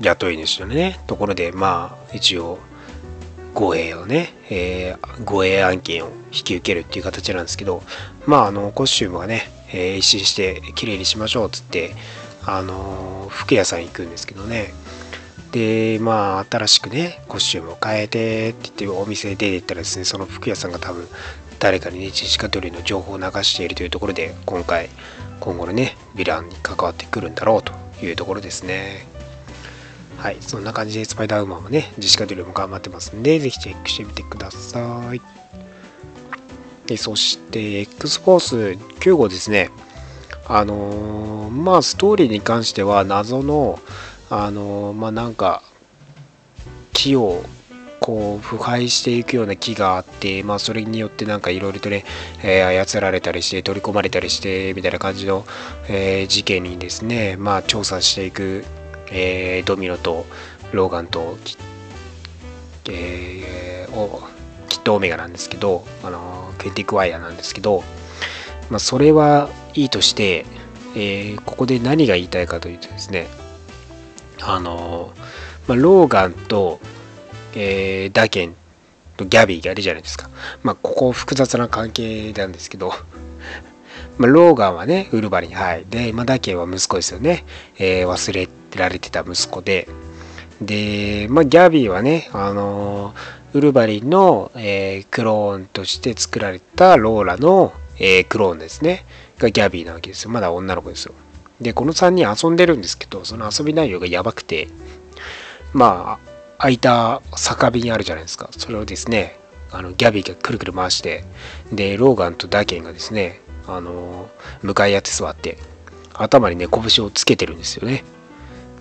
[0.00, 2.58] ー、雇い主のね、ところで、まあ、一応、
[3.52, 7.82] 護衛をね、えー、護衛案件を引き受けるっていう形なんですけど、
[8.26, 11.94] まあ、あの、コスチュームはね、えー、一新して綺麗にしましょうっつって、
[12.44, 14.72] あのー、服屋さん行くんですけどね、
[15.52, 21.08] で、まあ、新しくね、コスチュームを変えてって言ってお店出て行ったらですね、その服屋さんが多分、
[21.58, 24.90] 誰かにね、ジシカトリの情報を流しているというところで、今回、
[25.40, 27.72] 今後のね、ヴィランに関わってくるんだろうと
[28.04, 29.06] いうところですね。
[30.18, 35.20] はい、そんな感じでスパイダーウーマンもね、ジシカトリも頑張ってますんで、ぜひチェックしてみてください。
[36.88, 38.56] でそして、X フォース
[39.00, 39.70] 9号ですね。
[40.46, 43.78] あのー、まあ、ストーリーに関しては、謎の、
[44.30, 45.62] あのー、まあ、なんか、
[46.94, 47.44] 木を
[48.00, 52.04] こう腐敗していくような木があって、まあ、それによってなんかいろいろとね、
[52.42, 55.44] えー、操られたりして取り込まれたりしてみたいな感じの、
[55.88, 58.64] えー、事件にですね、まあ、調査していく、
[59.12, 60.24] えー、ドミノと
[60.72, 61.36] ローガンと、
[62.88, 64.37] えー、おキッ
[64.88, 67.82] トオメガなんですけど、あのケンティックワイヤーなんですけど、
[68.70, 70.46] まあ、それはいいとして、
[70.94, 73.26] えー、ここで何が言いたいかというとですね、
[74.42, 75.12] あの
[75.66, 76.80] まあ、ローガンと
[77.54, 78.54] えー、ダケン
[79.16, 80.30] とギャビーがいるじゃないですか。
[80.62, 82.92] まあ、ここ複雑な関係なんですけど、
[84.18, 85.84] まあ、ローガンはね、ウルバリン、はい。
[85.88, 87.44] で、まあ、ダケンは息子ですよね。
[87.78, 89.88] えー、忘れられてた息子で、
[90.60, 99.06] で、まあ、ギャビーはね、あのー、ウルバリンの、えー、クローンとして作られたローラの、えー、クローンですね。
[99.38, 100.30] がギャビーなわけですよ。
[100.30, 101.14] まだ女の子ですよ。
[101.60, 104.68] で、この3人遊んでるんですけど、その遊び内容がやばくて、
[105.72, 108.50] まあ、空いた酒瓶あるじゃないですか。
[108.52, 109.38] それをですね、
[109.70, 111.24] あのギャビーがくるくる回して、
[111.72, 114.28] で、ローガンとダケンがですね、あの
[114.62, 115.58] 向かい合って座って、
[116.14, 118.04] 頭にね、拳をつけてるんですよね。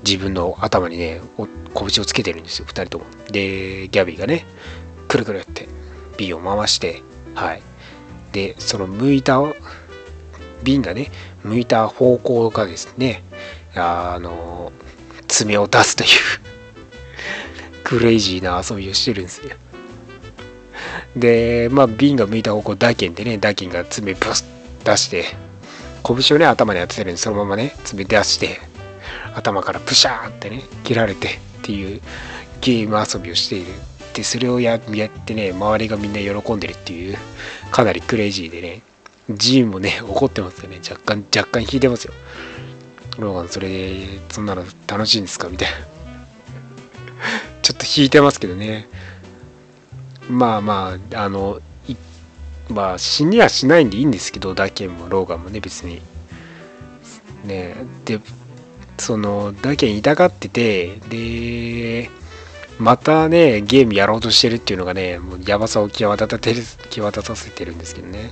[0.06, 1.22] 自分の頭にね、
[1.74, 3.06] 拳をつけてるんですよ、2人とも。
[3.32, 4.46] で、ギャビーがね、
[5.08, 5.68] くるくるって、
[6.18, 7.02] 瓶を回して、
[7.36, 7.62] はい。
[8.32, 9.42] で、その向いた、
[10.64, 11.12] 瓶がね、
[11.44, 13.24] 向いた方向がですね、
[13.76, 14.72] あの、
[15.28, 16.10] 爪を出すという
[17.84, 19.56] クレイジーな遊びをしてるんですよ。
[21.16, 24.46] で、まあ、瓶が向いた方向、ダケンでね、ダケンが爪ブス
[24.84, 25.26] 出して、
[26.04, 28.60] 拳をね、頭に当ててるんで、そのままね、爪出して、
[29.36, 32.02] 頭からプシャーってね、切られてっていう
[32.62, 33.72] ゲーム遊びをしている。
[34.14, 37.18] で、それをやってね、周りがみんな喜んでるっていう、
[37.72, 38.82] かなりクレイジーでね、
[39.30, 40.80] ジーンもね、怒ってますよね。
[40.90, 42.14] 若干、若干引いてますよ。
[43.20, 45.50] ローガン、それで、そんなの楽しいんですか？
[45.50, 45.78] みたいな。
[47.62, 48.88] ちょっと引いてますけどね。
[50.30, 51.62] まあまあ、あの、
[52.70, 56.02] まあ死にはしないんでいいんですけど、ダケンもローガンもね、別に。
[57.44, 57.76] ね
[58.06, 58.20] で、
[58.98, 62.10] その、ダケン痛がってて、で、
[62.80, 68.32] またね、ゲームやろうとしてるっていうのがね、もうやばさを際立たてる、際立たせてるんですけどね。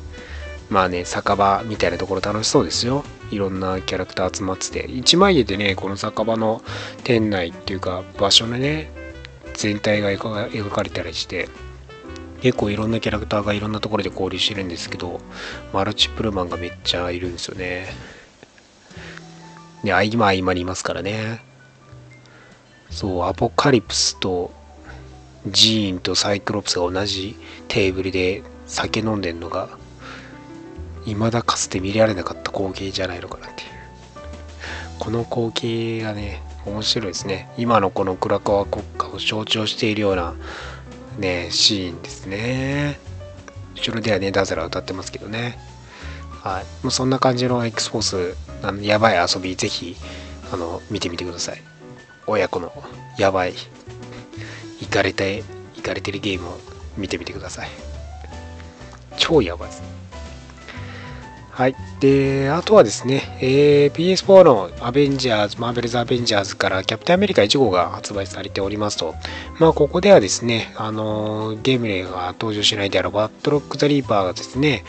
[0.69, 3.03] まあね、酒場みたいなところ楽しそうですよ。
[3.31, 4.85] いろんなキャラクター集まってて。
[4.91, 6.61] 一枚絵でね、この酒場の
[7.03, 8.91] 店内っていうか場所のね、
[9.55, 11.49] 全体が描かれたりして
[12.41, 15.19] 結構いろんなキャラクターがいろんなところで交流してるんですけど
[15.73, 17.87] マルチプルマンがめっちゃいるんですよね
[19.85, 21.41] で合間合間いますからね。
[22.89, 24.51] そうアポカリプスと
[25.47, 27.35] ジーンとサイクロプスが同じ
[27.67, 29.69] テーブルで酒飲んでんのが
[31.05, 33.69] 未だかつて見られなかった光景じゃないのかなっていう。
[34.97, 37.49] この光景がね面白いですね。
[37.57, 40.33] 今のこのクラカワ国家を象徴しているような
[41.19, 42.99] ねシーンですね。
[43.75, 45.59] 後ろではねダズラ歌ってますけどね。
[46.45, 46.63] はい。
[46.83, 49.95] もうそんな感じの X フォースあのやばい遊びぜひ
[50.53, 51.61] あの見てみてください。
[52.27, 52.71] 親子の
[53.17, 53.53] やばい
[54.79, 55.43] イカれて
[55.75, 56.59] イカれてるゲームを
[56.97, 57.69] 見てみてください。
[59.17, 59.94] 超やばいです。
[61.55, 61.75] はい。
[62.01, 69.15] で、あとはですね、えー、PS4 のアベンジャーズ、マーベルズ・アベンジャーズからキャプテンアメリカ1号が発売されておりますと、
[69.57, 74.83] まあ、ここではですね、あのゲームでは登場しないであろうバットロック・ザ・リーパーがですね、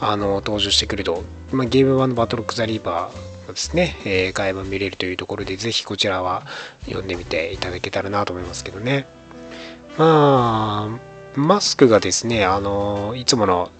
[0.00, 6.44] あの登場してくると、まあ、ゲーム版のバットロック・ザ・リーパーがですね、えー、買えば見れるというところで、ぜひこちらは
[6.84, 9.08] 読んでみていただけたらなと思いますけどね。
[9.98, 10.98] まあ、
[11.34, 13.72] マスクがですね、あのいつもの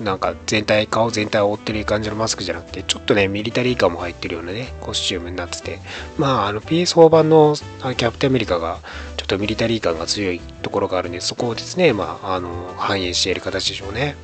[0.00, 5.78] なんか全体、顔全体を覆ってる感じのマスクじゃなくて、ちょっとね、ミリタリー感も入ってるようなね、コスチュームになってて、
[6.16, 8.78] まあ、あの PS4 版のキャプテンアメリカが、
[9.16, 14.16] ちょっとミリタリー感が強いところがあるんで、そこをですね、まあ、あの、反映している形でしょうね。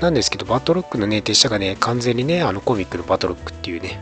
[0.00, 4.00] なんですけど、バトロックのね、手下がね、完全にね、あのコミックのバトロックっていうね、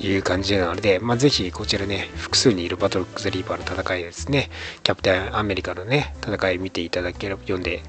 [0.00, 4.50] いう感じなので、まあ、ぜひこちらね、複数にいるバトルック・ザ・リーパーの戦いですね、
[4.82, 7.82] キャプテンアメリカのね、戦い見ていただければ、読んで、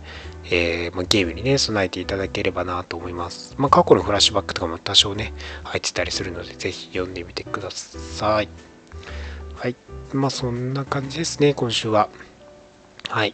[0.52, 3.56] えーまあ、ゲームにね、備えていただければなと思います。
[3.58, 8.50] まあ、過去のフラッシュバックとかも多少ね、入ってたりするので、ぜひ読んでみてください。
[9.56, 9.76] はい。
[10.14, 12.10] まあ、そんな感じですね、今週は。
[13.10, 13.34] はい。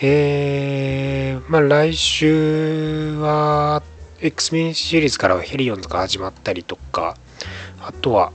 [0.00, 3.82] えー、まあ、来週は、
[4.20, 7.16] X メンシリーズからはヘリオンズが始まったりとか、
[7.84, 8.32] あとは、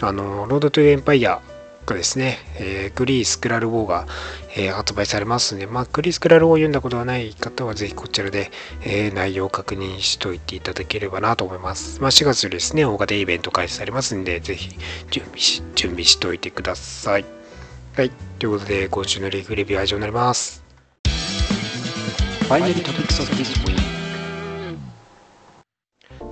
[0.00, 1.40] あの、ロードトゥエンパイア
[1.86, 4.06] がですね、えー、クリー・スクラル・ウォーが、
[4.56, 8.50] えー発売されますので、まあ、クリー・スクラル・ウォー読んだことがない方は、ぜひこちらで、
[8.82, 12.00] えー内容を確認しておいていただければなと思います。
[12.00, 14.76] まあ、4月ですね、大型イベント開始されますんで、ぜひ
[15.10, 17.24] 準備し、準備しておいてください。
[17.96, 18.10] はい。
[18.38, 20.62] ということで、今週のリーフレビューは以上になります。
[22.48, 23.89] Finally topics of this week.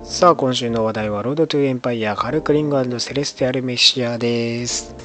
[0.09, 4.95] さあ今週の話題はロードトゥエンパイアハルクリングセレスティアルメシアです、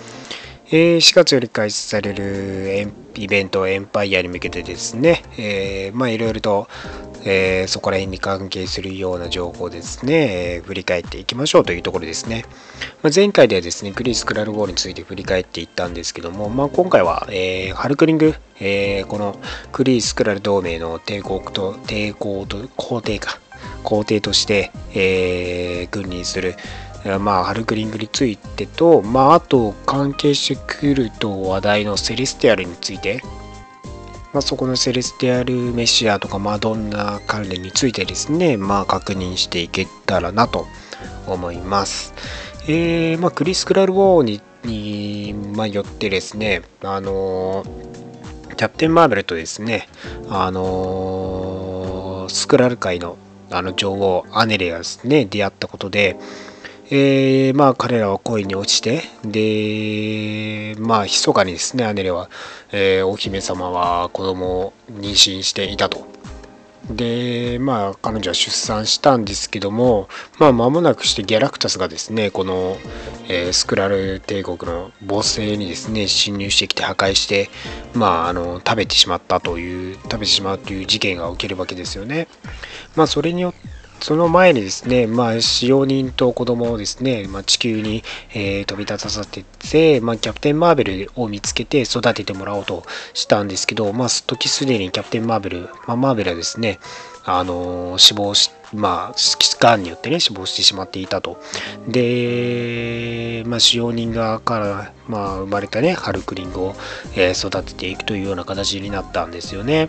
[0.69, 6.69] えー4月より開始されるエンイベントエンパイアに向けてですね、えーまあいろいろと、
[7.27, 12.47] えーそこら辺に関係するような情報ですね、えー振り返っていきましょうというところですね、
[13.03, 19.39] まあ、前回ではですねクリス・クラルボールについて振り返っていったんですけども、まあ、今回は、えーハルクリング、えーこの
[19.71, 23.44] クリス・クラル同盟の帝国と抵抗と皇帝か。
[23.83, 26.57] 皇帝として、えー君臨する、
[27.21, 33.21] まあ、ハルクリングについてと、まあ、あと関係してくると話題のセレスティアルについて、
[34.33, 40.67] まあ、そこのセレスティアルメシアとかマドンナ関連についてですね、まあ、確認していけたらなと
[41.27, 42.15] 思います。
[42.67, 47.85] えーまあ、クリス・クラル・ウォーにに、まあ、よってですね、あのー
[48.57, 49.89] キャプテン・マーベルとですね、
[50.29, 53.19] あのースクラル界の
[53.57, 56.17] あの女王アネレがですね出会ったことで、
[56.91, 62.29] えーまあ彼らは恋に落ちてでまあ密かにですねアネレは、
[62.73, 66.14] えーお姫様は子供を妊娠していたと。
[66.91, 72.77] でまあ彼女は出産したんですけどもまあ間もなくしてギャラクタスがですねこの、
[73.29, 77.49] えースクラル帝国の母性にですね侵入してきて破壊して
[77.95, 82.29] まああの食べてしまったという食べてしまうという事件が起きるわけですよね。
[82.97, 88.03] まあそれによってその前にですね、まあ、使用人と子供をですね、まあ、地球に、
[88.35, 92.83] えー飛び立たさせて、まあ、キャプテン・マーベルを見つけて育ててもらおうと
[93.15, 96.81] したんですけど、まあ、時すでにキャプテン・マーベル、まあ、マーベルはですね、
[97.25, 99.19] あのー死亡し、まあ、
[99.59, 101.41] がんによってね、死亡してしまっていたと。
[101.89, 106.75] で、まあ、使用人側から、まあ、生まれたね、ハルクリングを、
[107.15, 109.89] えー育てていくというような形になったんですよね。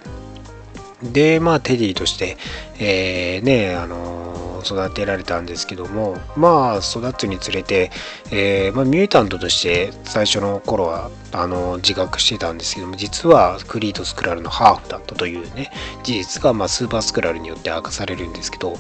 [1.12, 2.38] で、まあ、テディとして、
[2.80, 7.91] えーね、あのー育てられたんですけども、まあ、育つにつれて、
[8.32, 15.72] えーまあ、ミュータントとして最初の頃は、あのー自覚してたんですけども、実はクリーとスクラルのハーフだったというね、
[16.04, 18.78] 事実が、まあ、スーパースクラルによって明かされるんですけど、ま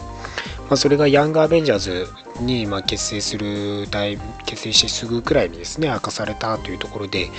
[0.71, 2.07] あ、それがヤングアベンジャーズ
[2.39, 4.05] に、まあ、結成するタ
[4.45, 7.29] 結成してすぐくらいにですね明かされたというところで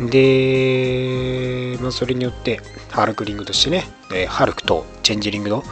[0.00, 5.62] で、まあ、それによってハルクリングとしてねえハルクとチェンジリングの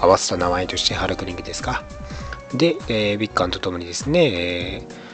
[0.00, 1.84] 合わせた名前としてハルクリングですか。
[2.54, 5.10] で、えービッカンとともにですね、えー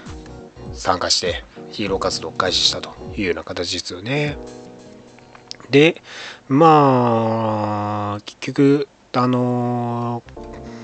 [0.77, 4.37] 参加してヒーロー活動を開始したというような形ですよね。
[5.71, 6.03] で
[6.49, 10.76] まあ結局あのー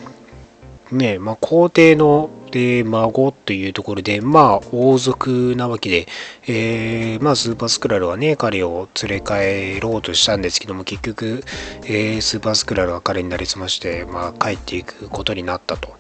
[0.92, 6.07] ねまあ、皇帝ので孫というところで、まあ、王族なわけで、
[6.46, 11.44] えーまあ、スーパースクラルはね、彼を連れ帰ろうとしたんですけども、結局、
[11.85, 15.96] えースーパースクラルは彼になりすまして、まあ、帰っていくことになったと。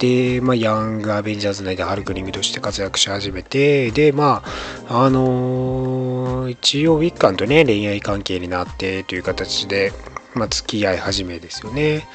[0.00, 4.42] で、まあ、ヤングアベンジャーズ内でハルクリングとして活躍し始めて、で、ま
[4.88, 9.92] あ、あのー一応ウィッカンとね、恋愛関係になってという形で、
[10.34, 12.06] まあ、付き合い始めですよね。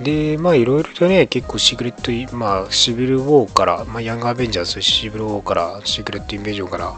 [0.00, 6.94] で、まあいろいろとね、結構シークレット、まあシビルウォーから、まあヤングアベンジャーズ、シビルウォーから、シークレットインベージョンから、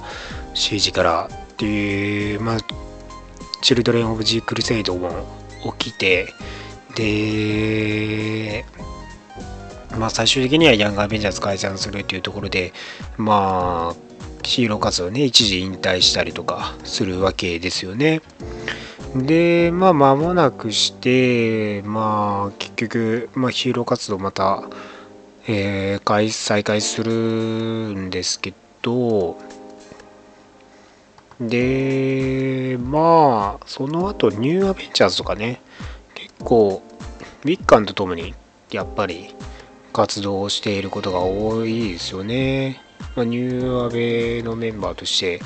[0.55, 2.59] シージからっていう、まあ、
[3.63, 5.11] チルドレン・オブ・ジー・クルセイドも
[5.79, 6.35] 起きて、
[6.95, 8.65] で、
[9.99, 12.73] まあ最終的にはヤングアベンジャーズ解散するっていうところで、
[13.17, 14.11] まあ、
[14.43, 18.21] ヒーロー活動ね、一時引退したりとかするわけですよね。
[19.15, 24.63] で、まあ、間もなくして、まあ、結局、まあ、ヒーロー活動また、
[25.49, 29.37] えー開再開するんですけど、
[31.41, 35.61] で、まあ、その後、ニューアベンジャーズとかね、
[36.15, 36.83] 結構、
[37.45, 38.35] ウィッカンとともに、
[38.71, 39.35] やっぱり、
[39.93, 42.81] 活動をしていることが多いですよね。
[43.17, 45.41] まあ、ニューアベのメンバーとして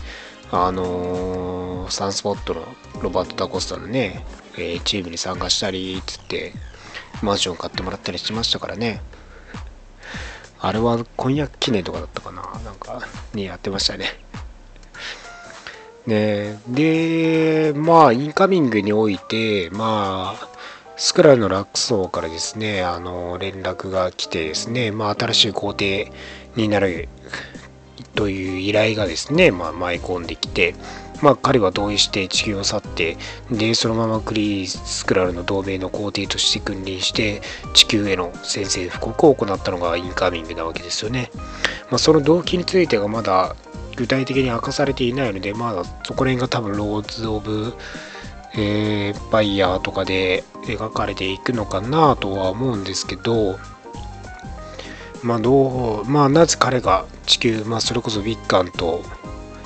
[0.51, 2.63] あのーサンスポットの
[3.03, 4.25] ロバート・ダコスタのね、
[4.57, 6.53] えーチームに参加したりつって
[7.23, 9.01] マンション買ってもらったりしましたからね。
[10.61, 12.43] あれは婚約記念とかだったかな。
[12.65, 13.03] なんか
[13.35, 14.07] にやってましたね。
[16.07, 20.49] ねでまあインカミングにおいてまあ
[20.97, 25.85] スクラルのラック層からですねあの連絡が来てですねまあ新しい工程
[26.57, 27.09] になる
[28.15, 30.75] という依頼がですね、まあ、舞い込んできて、
[31.23, 33.17] まあ、彼は同意して地球を去って
[33.51, 37.43] でそのままクリスクラルの同盟の皇帝として君臨して
[37.73, 41.31] 地球への宣戦布告を行ったのがインカーミングなわけですよね、
[41.91, 43.57] まあ、その動機についてがまだ
[43.97, 47.75] 具体的に明かされていないのでまだそこら辺が多分ローズ・オブ・
[48.57, 53.59] えー、バイヤーとかで描かれていくのかなとは思うんですけど
[55.25, 59.03] まあどうまあなぜ彼が地球まあそれこそビッカンと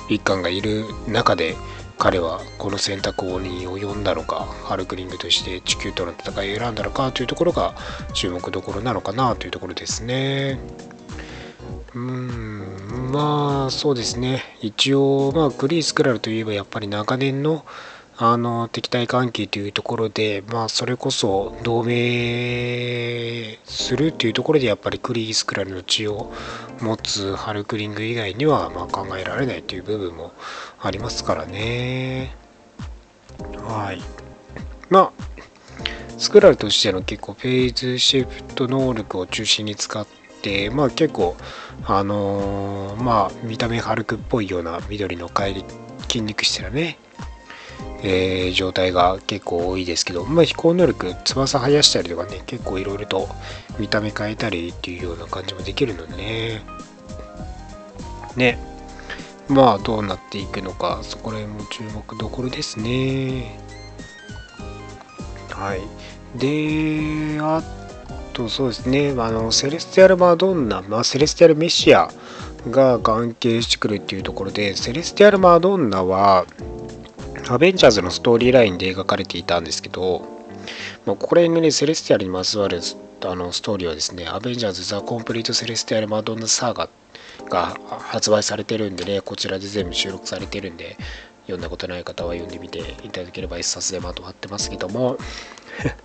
[0.07, 1.57] ビッカンがいる中で
[1.97, 7.75] 彼はこの選択に及んだのかハルクリングとして地球との戦いを選んだのかというところが
[8.13, 10.59] 注目どころなのかなというところですね。
[11.93, 14.43] うんまあそうですね。
[14.61, 17.65] 一応まあクリースクラルといえばやっぱり長年の
[18.21, 26.29] あの敵対関係というところで、まあ、それこそ同盟するというところでやっぱりクリースクラルの血を
[26.81, 30.33] 持つハルクリング以外にはま考えられないという部分も
[30.81, 32.35] ありますからね。
[33.65, 34.01] はい。
[34.89, 35.23] まあ、
[36.17, 40.05] スクラルとしての結構フェーズシフト能力を中心に使っ
[40.41, 41.37] て、まあ結構、
[41.85, 45.65] あのーまあ見た目ハルクっぽいような緑の帰り
[46.09, 46.99] 筋肉質なね、
[48.01, 53.27] えー状態が結構多いですけど、まあ、飛行能力翼生やしたりとかね結構いろいろと
[53.77, 56.61] 見た目変えたりっていうような感じもできるのでね。
[58.35, 58.59] ね。
[59.47, 63.59] まあどうなっていくのかそこら辺も注目どころですね。
[65.49, 65.81] はい。
[66.37, 67.63] であ
[68.33, 69.13] とそうですね。
[69.17, 72.09] あのセレスティアル・マドンナ、まあ、セレスティアル・メシア
[72.69, 76.45] が関係してくるっていうところでセレスティアル・マドンナは
[77.49, 80.21] アベンジャーズのストーリーラインで描かれていたんですけど、
[81.05, 82.79] まあ、これにね、セレスティアルにまつわる
[83.25, 86.89] あのストーリーはですね、アベンジャーズ・ザ・コンプリート・セレスティアル・マドンナ・サーガ
[87.49, 90.95] が発売されてるんでね、こちらで全部収録されてるんで、
[91.43, 95.17] 読んだことない方は読んでみていただければ一冊でまとまってますけども、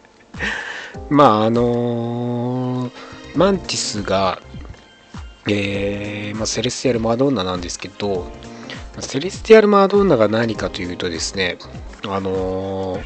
[1.10, 2.90] まあ、あのー
[3.36, 4.40] マンティスが、
[5.48, 8.30] えーまあ、セレスティアル・マドンナなんですけど、
[9.00, 11.58] セレスティアル・マドンナが何かというとですね、
[12.04, 13.02] あのー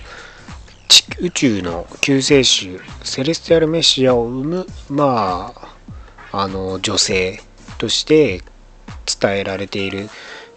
[1.20, 5.52] 宇宙の救世主、セレスティアル・メシアを生む、ま
[6.32, 7.40] あ、あの女性
[7.78, 8.42] として
[9.20, 10.08] 伝えられている、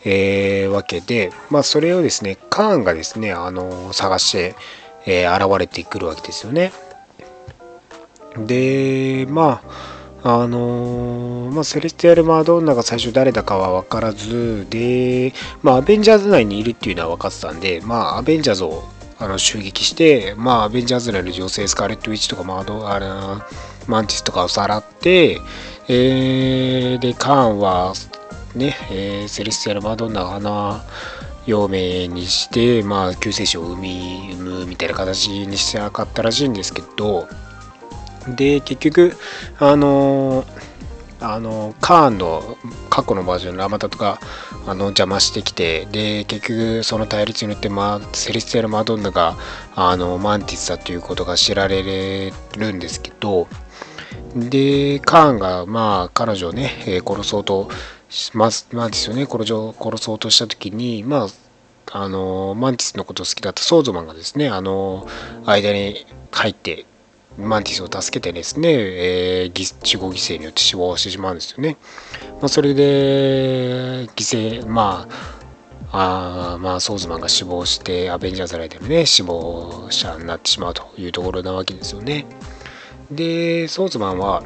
[0.05, 4.55] えーわけで、まあ、それをですね、カーンがですね、あの探して、
[5.07, 6.71] え現れてくるわけですよね。
[8.37, 9.90] で、まあ、
[10.23, 18.83] あのーまあ、セレスティアル・マドンナが最初誰だかは分からず、で、まあ、アベンジャーズ内にいるっていうのは分かってたんで、まあ、アベンジャーズを
[19.17, 23.41] あの襲撃して、まあ、アベンジャーズ内の女性、スカーレット・ウィッチとか、マドあの
[23.87, 25.39] マンティスとかをさらって、
[25.87, 27.93] えーで、カーンは、
[28.55, 30.83] ね、えーセレスティアル・マドンナが花
[31.47, 37.27] 嫁にして、まあ、救世主を生み、産むみたいな形にしてなかったらしいんですけど、
[38.27, 39.17] で結局
[39.59, 40.45] あの
[41.19, 42.57] あのカーンの
[42.89, 44.19] 過去のバージョンラマタとか
[44.65, 49.37] あの邪魔してきてで結局その対立によって、まあ、セレスティアル・マドンナが
[49.75, 53.47] あのマンティスだということが知られるんですけど
[54.35, 57.69] でカーンがまあ彼女をね、え殺そうと
[58.33, 61.27] ますマンティスをね殺殺そうとした時にまあ
[61.93, 65.07] あのマンティスのこと好きだったソーズマンがですねあの
[65.45, 66.85] 間に入って
[67.37, 71.77] マンティスを助けてですね、えー、死亡犠牲によって死亡してしまうんですよね。
[72.39, 75.07] まあ、それで犠牲ま
[75.91, 82.25] ああまあソーズマンが死亡してアベンジャーズライでのね死亡者になってしまうというところなわけですよね。
[83.11, 84.43] でソーズマンは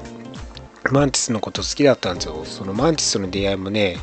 [0.91, 2.43] マンティスのこと好きだったんですよ。
[2.45, 3.97] そのマンティスとの出会いもね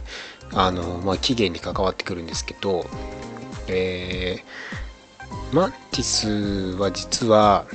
[0.53, 2.85] あの、まあ、期限に関わってくるんですけど、
[3.69, 4.83] えー
[5.53, 7.67] マンティスは実は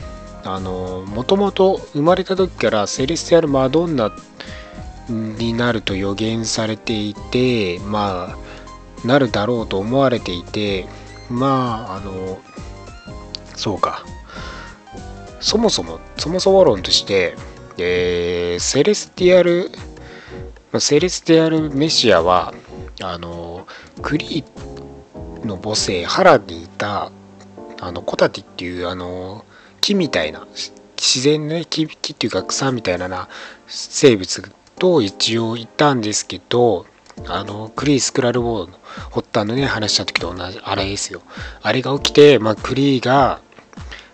[0.48, 4.16] あのもともと生まれた時からセレスティアル・マドンナ
[5.10, 8.36] になると予言されていてま
[9.04, 10.86] あなるだろうと思われていて
[11.30, 12.40] まああの
[13.56, 14.06] そうか。
[15.40, 17.36] そもそもそもそも論として、
[17.78, 19.70] えーセレスティアル、
[20.80, 22.54] セレスティアル・メシアは
[23.02, 23.68] あの
[24.02, 27.12] クリーの母星ハラにいた
[27.80, 29.46] あのコタティっていうあの
[29.82, 30.48] 木みたいな
[30.98, 33.30] 自然の、ね、木木っていうか草みたいなな
[33.68, 34.44] 生物
[34.80, 36.86] と一応いたんですけど
[37.26, 38.80] あのクリー・スクラルウォーの
[39.12, 41.22] 発端のね話した時と同じあれですよ。
[41.62, 43.42] あれが起きて、まあ、クリーが、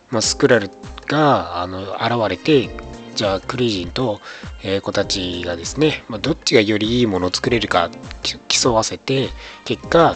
[0.10, 0.70] まあ、スクラル
[1.08, 2.70] があの現れて
[3.16, 4.22] じゃあクリー人と、
[4.64, 7.92] えー、子たちがですね、まあ、どっちがよりいいものを作れるか
[8.48, 9.30] 競わせて
[9.66, 10.16] 結果、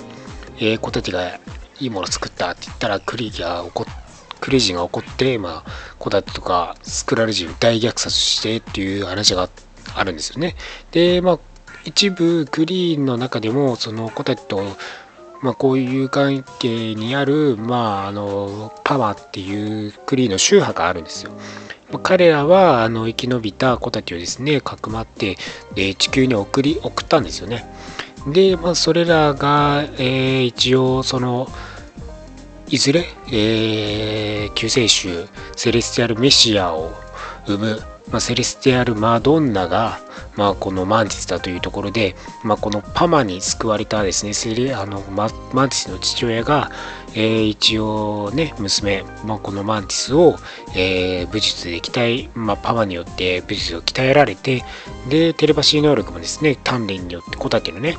[0.57, 1.35] えー、子たちが
[1.79, 3.85] いいものを作ったって言ったらクリーが怒
[4.39, 9.49] クリー人が怒って、まあ、子たちとかスクラル人を大虐殺してっていう話が
[9.95, 10.55] あるんですよね。
[10.91, 11.39] で、まあ、
[11.85, 14.63] 一部クリーンの中でもその子たちと
[15.41, 21.31] まあ、こういう関係にある、まあ、あのパワーっていうクリーンの宗派があるんですよ。
[22.03, 25.38] 彼らはあの生き延びた子たちをですねかくまって、
[25.77, 27.65] えー、地球に送り送ったんですよね。
[28.33, 31.47] で、まあ、それらが、えー、一応その
[32.70, 36.91] いずれ、えー、救世主セレスティアル・メシアを
[37.45, 37.80] 生む、
[38.11, 39.99] まあ、セレスティアル・マドンナが、
[40.36, 46.70] まあ、このマンティスだというところで、まあ、このパマに救われたですねセレあのママンティスの父親が、
[47.15, 50.38] えー、一応ね娘、まあ、このマンティスを、
[50.76, 54.65] えー、武術で鍛え、まあ、パマによって武術を鍛えられて
[55.07, 57.95] でテレパシー能力もですね鍛錬によって子たちのね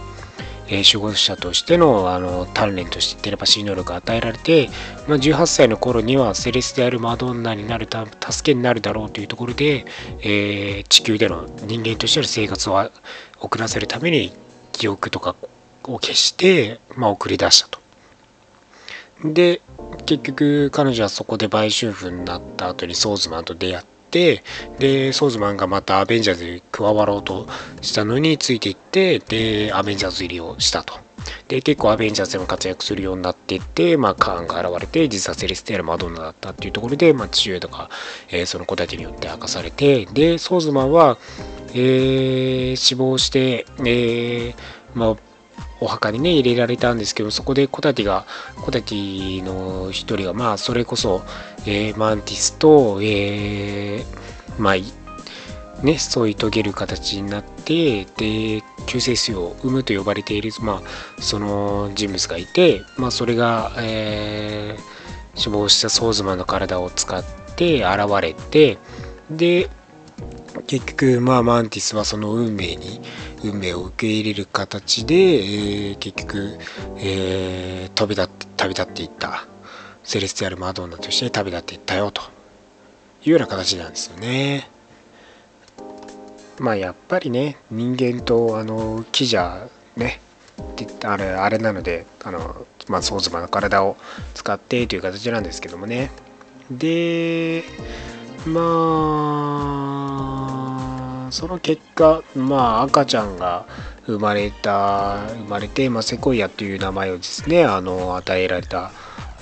[0.69, 4.69] えー、守護者としてのあの鍛錬としてテレパシー能力が与えられて、
[5.09, 9.85] まあ、18歳の頃にはセレスティアル・マドンナになるた助けになるだろうというところで、
[10.21, 12.91] えー、地球での人間としての生活を
[13.41, 14.33] 送らせるために
[14.73, 15.35] 記憶とか
[15.85, 17.79] を消して、まあ、送り出したと。
[19.25, 19.61] で
[20.07, 24.43] 結局彼女はそこで売春婦になった後にソーズマンと出会ってって
[24.79, 27.47] でソーズマンがまたアベンジャーズに加わろうと
[27.83, 30.95] したのについていってでアベンジャーズ入りをしたと。
[31.49, 37.91] で結構アベンジャーズでも活躍するようになっていって、まあ、カーンが現れて実はセレスティアル・マドンナだったっていうところで、まあ、父親とか、
[38.31, 41.19] えー、その子たちによって明かされてでソーズマンは、
[41.75, 44.55] えー、死亡して、えー
[44.95, 45.17] まあ、
[45.81, 48.95] お墓にね入れられたんですけどそこで小立が小立
[49.45, 51.23] の一人がまあそれこそ、
[51.69, 54.05] えー、マンティスと、えー、
[54.59, 67.23] まあね添い遂げる形になってで救世主を生むと呼ばれている、まあ、その人物がいて、まあ、それが、えー、死亡したソーズマンの体を使っ
[67.55, 68.79] て現れて
[69.31, 69.69] で
[70.67, 73.03] 結局まあマンティスはその運命に
[73.45, 76.59] 運命を受け入れる形で、えー、結局、
[76.97, 79.47] えー、飛び立って旅立っていった。
[80.09, 82.23] セレスティアル・マドンナとして旅立っていったよと
[83.27, 84.71] いうような形なんですよね。
[86.59, 90.23] まあやっぱりね人間とあの木じゃね
[91.05, 93.99] あれあれなのであの、まあ、ソーズマの体を
[94.33, 96.11] 使ってという形なんですけどもね
[96.71, 97.65] で
[98.47, 98.61] ま
[101.29, 103.67] あその結果まあ赤ちゃんが
[104.07, 108.91] 生まれた生まれて、まあ、セコイアという名前をですねあの与えられた、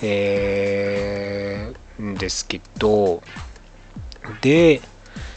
[0.03, 3.23] えー、んですけど
[4.43, 4.81] で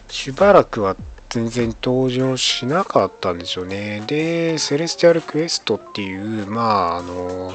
[0.10, 0.96] しばらくは
[1.30, 4.04] 全然登場しなかったんですよね。
[4.08, 7.54] で、セレスティアルクエストっていう、まあ、あの、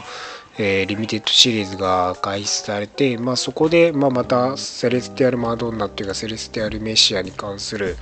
[0.56, 7.96] えー、リミテッドシリーズが開始されて、まあ、そこで、まあ、またセレスティアル・マドンナっていうかセレスティアル・メシアに関する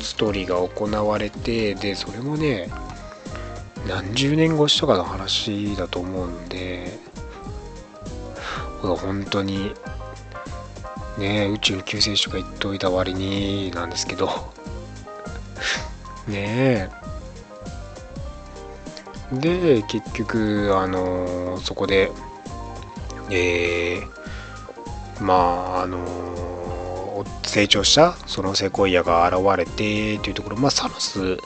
[0.00, 2.70] ストーリーが行われてでそれもね
[3.86, 6.98] 何十年越しとかの話だと思うんで
[8.82, 9.74] 本当に。
[11.18, 14.28] ね宇宙救世主が言っといた割になんですけど。
[16.28, 17.06] ねえ。
[19.32, 22.12] で結局あのそこで
[23.30, 25.34] えー、ま
[25.78, 31.36] ああの成長したそのセコイアが現れてというところまあサノス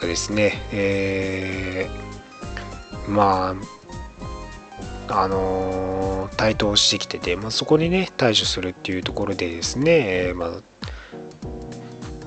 [0.00, 3.81] がですねえー、まあ
[5.14, 10.46] あの台頭してきてて、まあ、そこにね対処するっていうところでですね、ま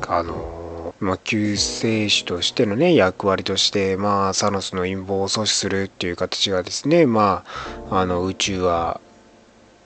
[0.07, 7.43] ああのまあ、救世主としてのね役割として、まあ、サノスの陰謀を阻止するっていう形がですね、ま
[7.89, 9.01] あ、あの宇宙は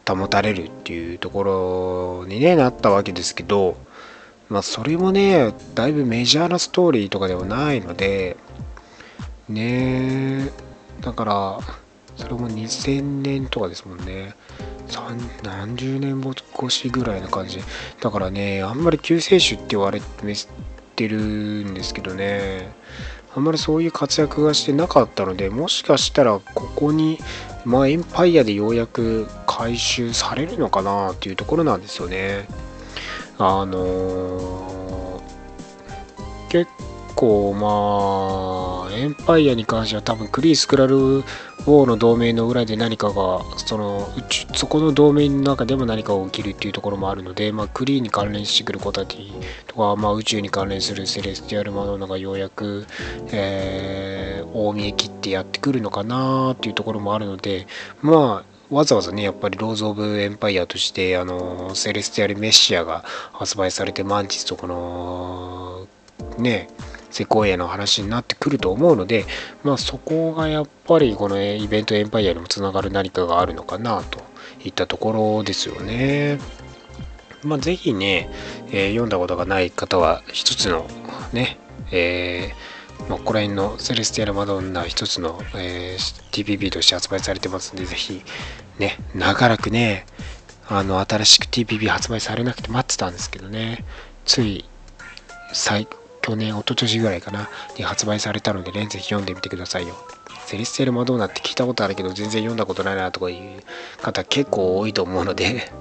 [0.08, 3.78] 保たれるっていうところに、ね、なったわけですけど、
[4.50, 8.38] まあ、それもねだいぶメジャーなストーリーとかではないので
[9.48, 10.50] ね
[11.02, 11.60] だから
[12.20, 14.36] それも2000年とかですもんね。
[15.42, 17.60] 何十年越しぐらいな感じ。
[18.02, 20.02] だからねあんまり救世主って言われ
[20.98, 22.74] てるんですけどね。
[23.34, 27.20] あんまりそういう活躍がしてなかったのでもしかしたらここに
[27.64, 32.48] まあエンパイアでようやく回収されるのかなっていうところなんですよね。
[33.38, 34.90] あのー
[36.50, 36.70] 結
[37.20, 49.34] 構まあエンパイアに関しては多分クリース・クラル・ウォーの同盟の裏で何かがその宇宙そこの同盟の中でも何かが起きるっていうところもあるので、まあ、クリーに関連してくる子たち
[49.68, 52.88] とか、まあ、宇宙に関連するセレスティアル・マドンナがようやく、
[53.34, 57.68] えー、大見え切ってやってくるのかなっていうところもあるので
[58.02, 63.04] まあわざわざね、やっぱりローズ・オブ・エンパイアとして、あの、セレスティアル・メシアが
[63.34, 65.88] 発売されて、マンティスとこの、
[66.38, 66.70] ね、
[67.10, 69.26] セコイアの話になってくると思うので、
[69.64, 74.22] まあそこがやっぱりこのイベントエンパイアにもつながる何かがあるのかなと
[74.64, 76.40] いったところですよね。
[77.44, 78.30] まあぜひね、
[78.68, 80.86] えー、読んだことがない方は一つの
[81.34, 81.58] ね、
[81.92, 88.22] えーまあ、ここら辺のセレスティアル・マドンナ一つの、えー、TPP として発売されてますんで、ぜひ
[88.78, 90.06] ね、長らくね、
[90.68, 93.86] あの、新しく TPP 発売されなくて待ってたんですけどね、
[94.26, 94.66] つい
[95.54, 95.88] 最
[96.22, 99.96] 去年、一昨年ぐらいかな、に発売されたのでね、ぜひ読んでみてくださいよ。
[100.46, 105.72] セレステルマドーナって聞いたことあるけど、全然読んだことないなとかいう方結構多いと思うので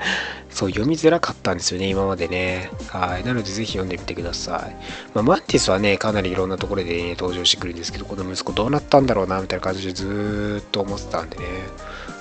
[0.50, 2.70] そう、読みづらかったんですよね、今までね。
[2.88, 3.24] はい。
[3.24, 4.76] なので、ぜひ読んでみてください。
[5.14, 11.44] まあ、マンティスはね、かなりいろんなところで、ね、登場してくるんですけど、この息子どうなったんだろうな、みたいな感じでずっと思ってたんでね。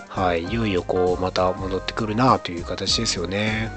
[0.09, 0.43] はい。
[0.43, 3.71] いよいよこう、また戻ってくるなという形ですよね。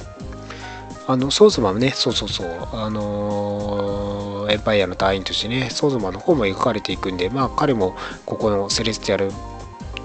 [1.07, 7.95] あの、ソーズマンね、そうそうそう、あのーエンパイアの隊員としてね、ソーズマの方も描かれていくんで、まあ彼も
[8.27, 9.31] ここのセレスティアル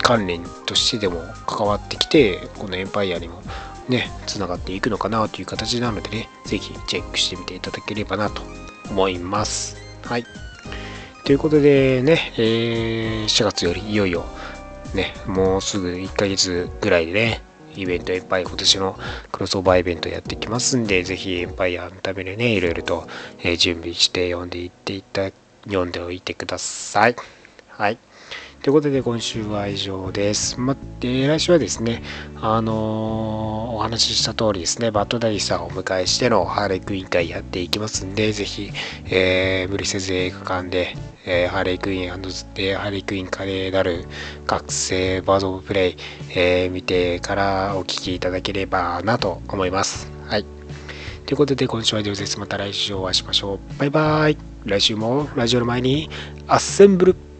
[0.03, 3.41] 関連としてでも関わってきて、このエンパイアにも
[3.89, 8.43] ね、つながっていくのかなという形なのでね、ぜひチェックしてみていただければなと
[8.89, 9.77] 思います。
[10.03, 10.25] はい。
[11.23, 14.25] ということでね、えー4月よりいよいよ
[14.93, 17.41] ね、もうすぐ1ヶ月ぐらいでね、
[17.75, 18.97] イベントエンパイ今年の
[19.31, 23.07] クロスオーバーイベントやってきますんで、ぜひエンパイアのためにね、いろいろと、
[23.43, 25.31] え準備して読んでいっていた、
[25.65, 27.15] 読んでおいてください。
[27.69, 27.97] はい。
[28.63, 30.59] ということで今週は以上です。
[30.59, 32.01] まで来週はですね、
[32.41, 38.71] あのーお話しした通りですね、バッドダディさんをお迎えしてのハーレークイーン会やっていきますんで、ぜひ、
[39.11, 40.95] えー無理せず映画館で、
[41.27, 42.21] えーハーレークイーン
[42.55, 44.05] でハーレークイーンカレーなる
[44.47, 45.97] 学生バードオブプレイ、
[46.35, 50.09] えー見てからお聞きいただければなと思います。
[50.25, 50.45] はい。
[51.27, 52.39] ということで今週は以上です。
[52.39, 53.59] また来週お会いしましょう。
[53.77, 54.37] バイバイ。
[54.65, 56.09] 来週もラジオの前に
[56.47, 57.34] アッセンブル。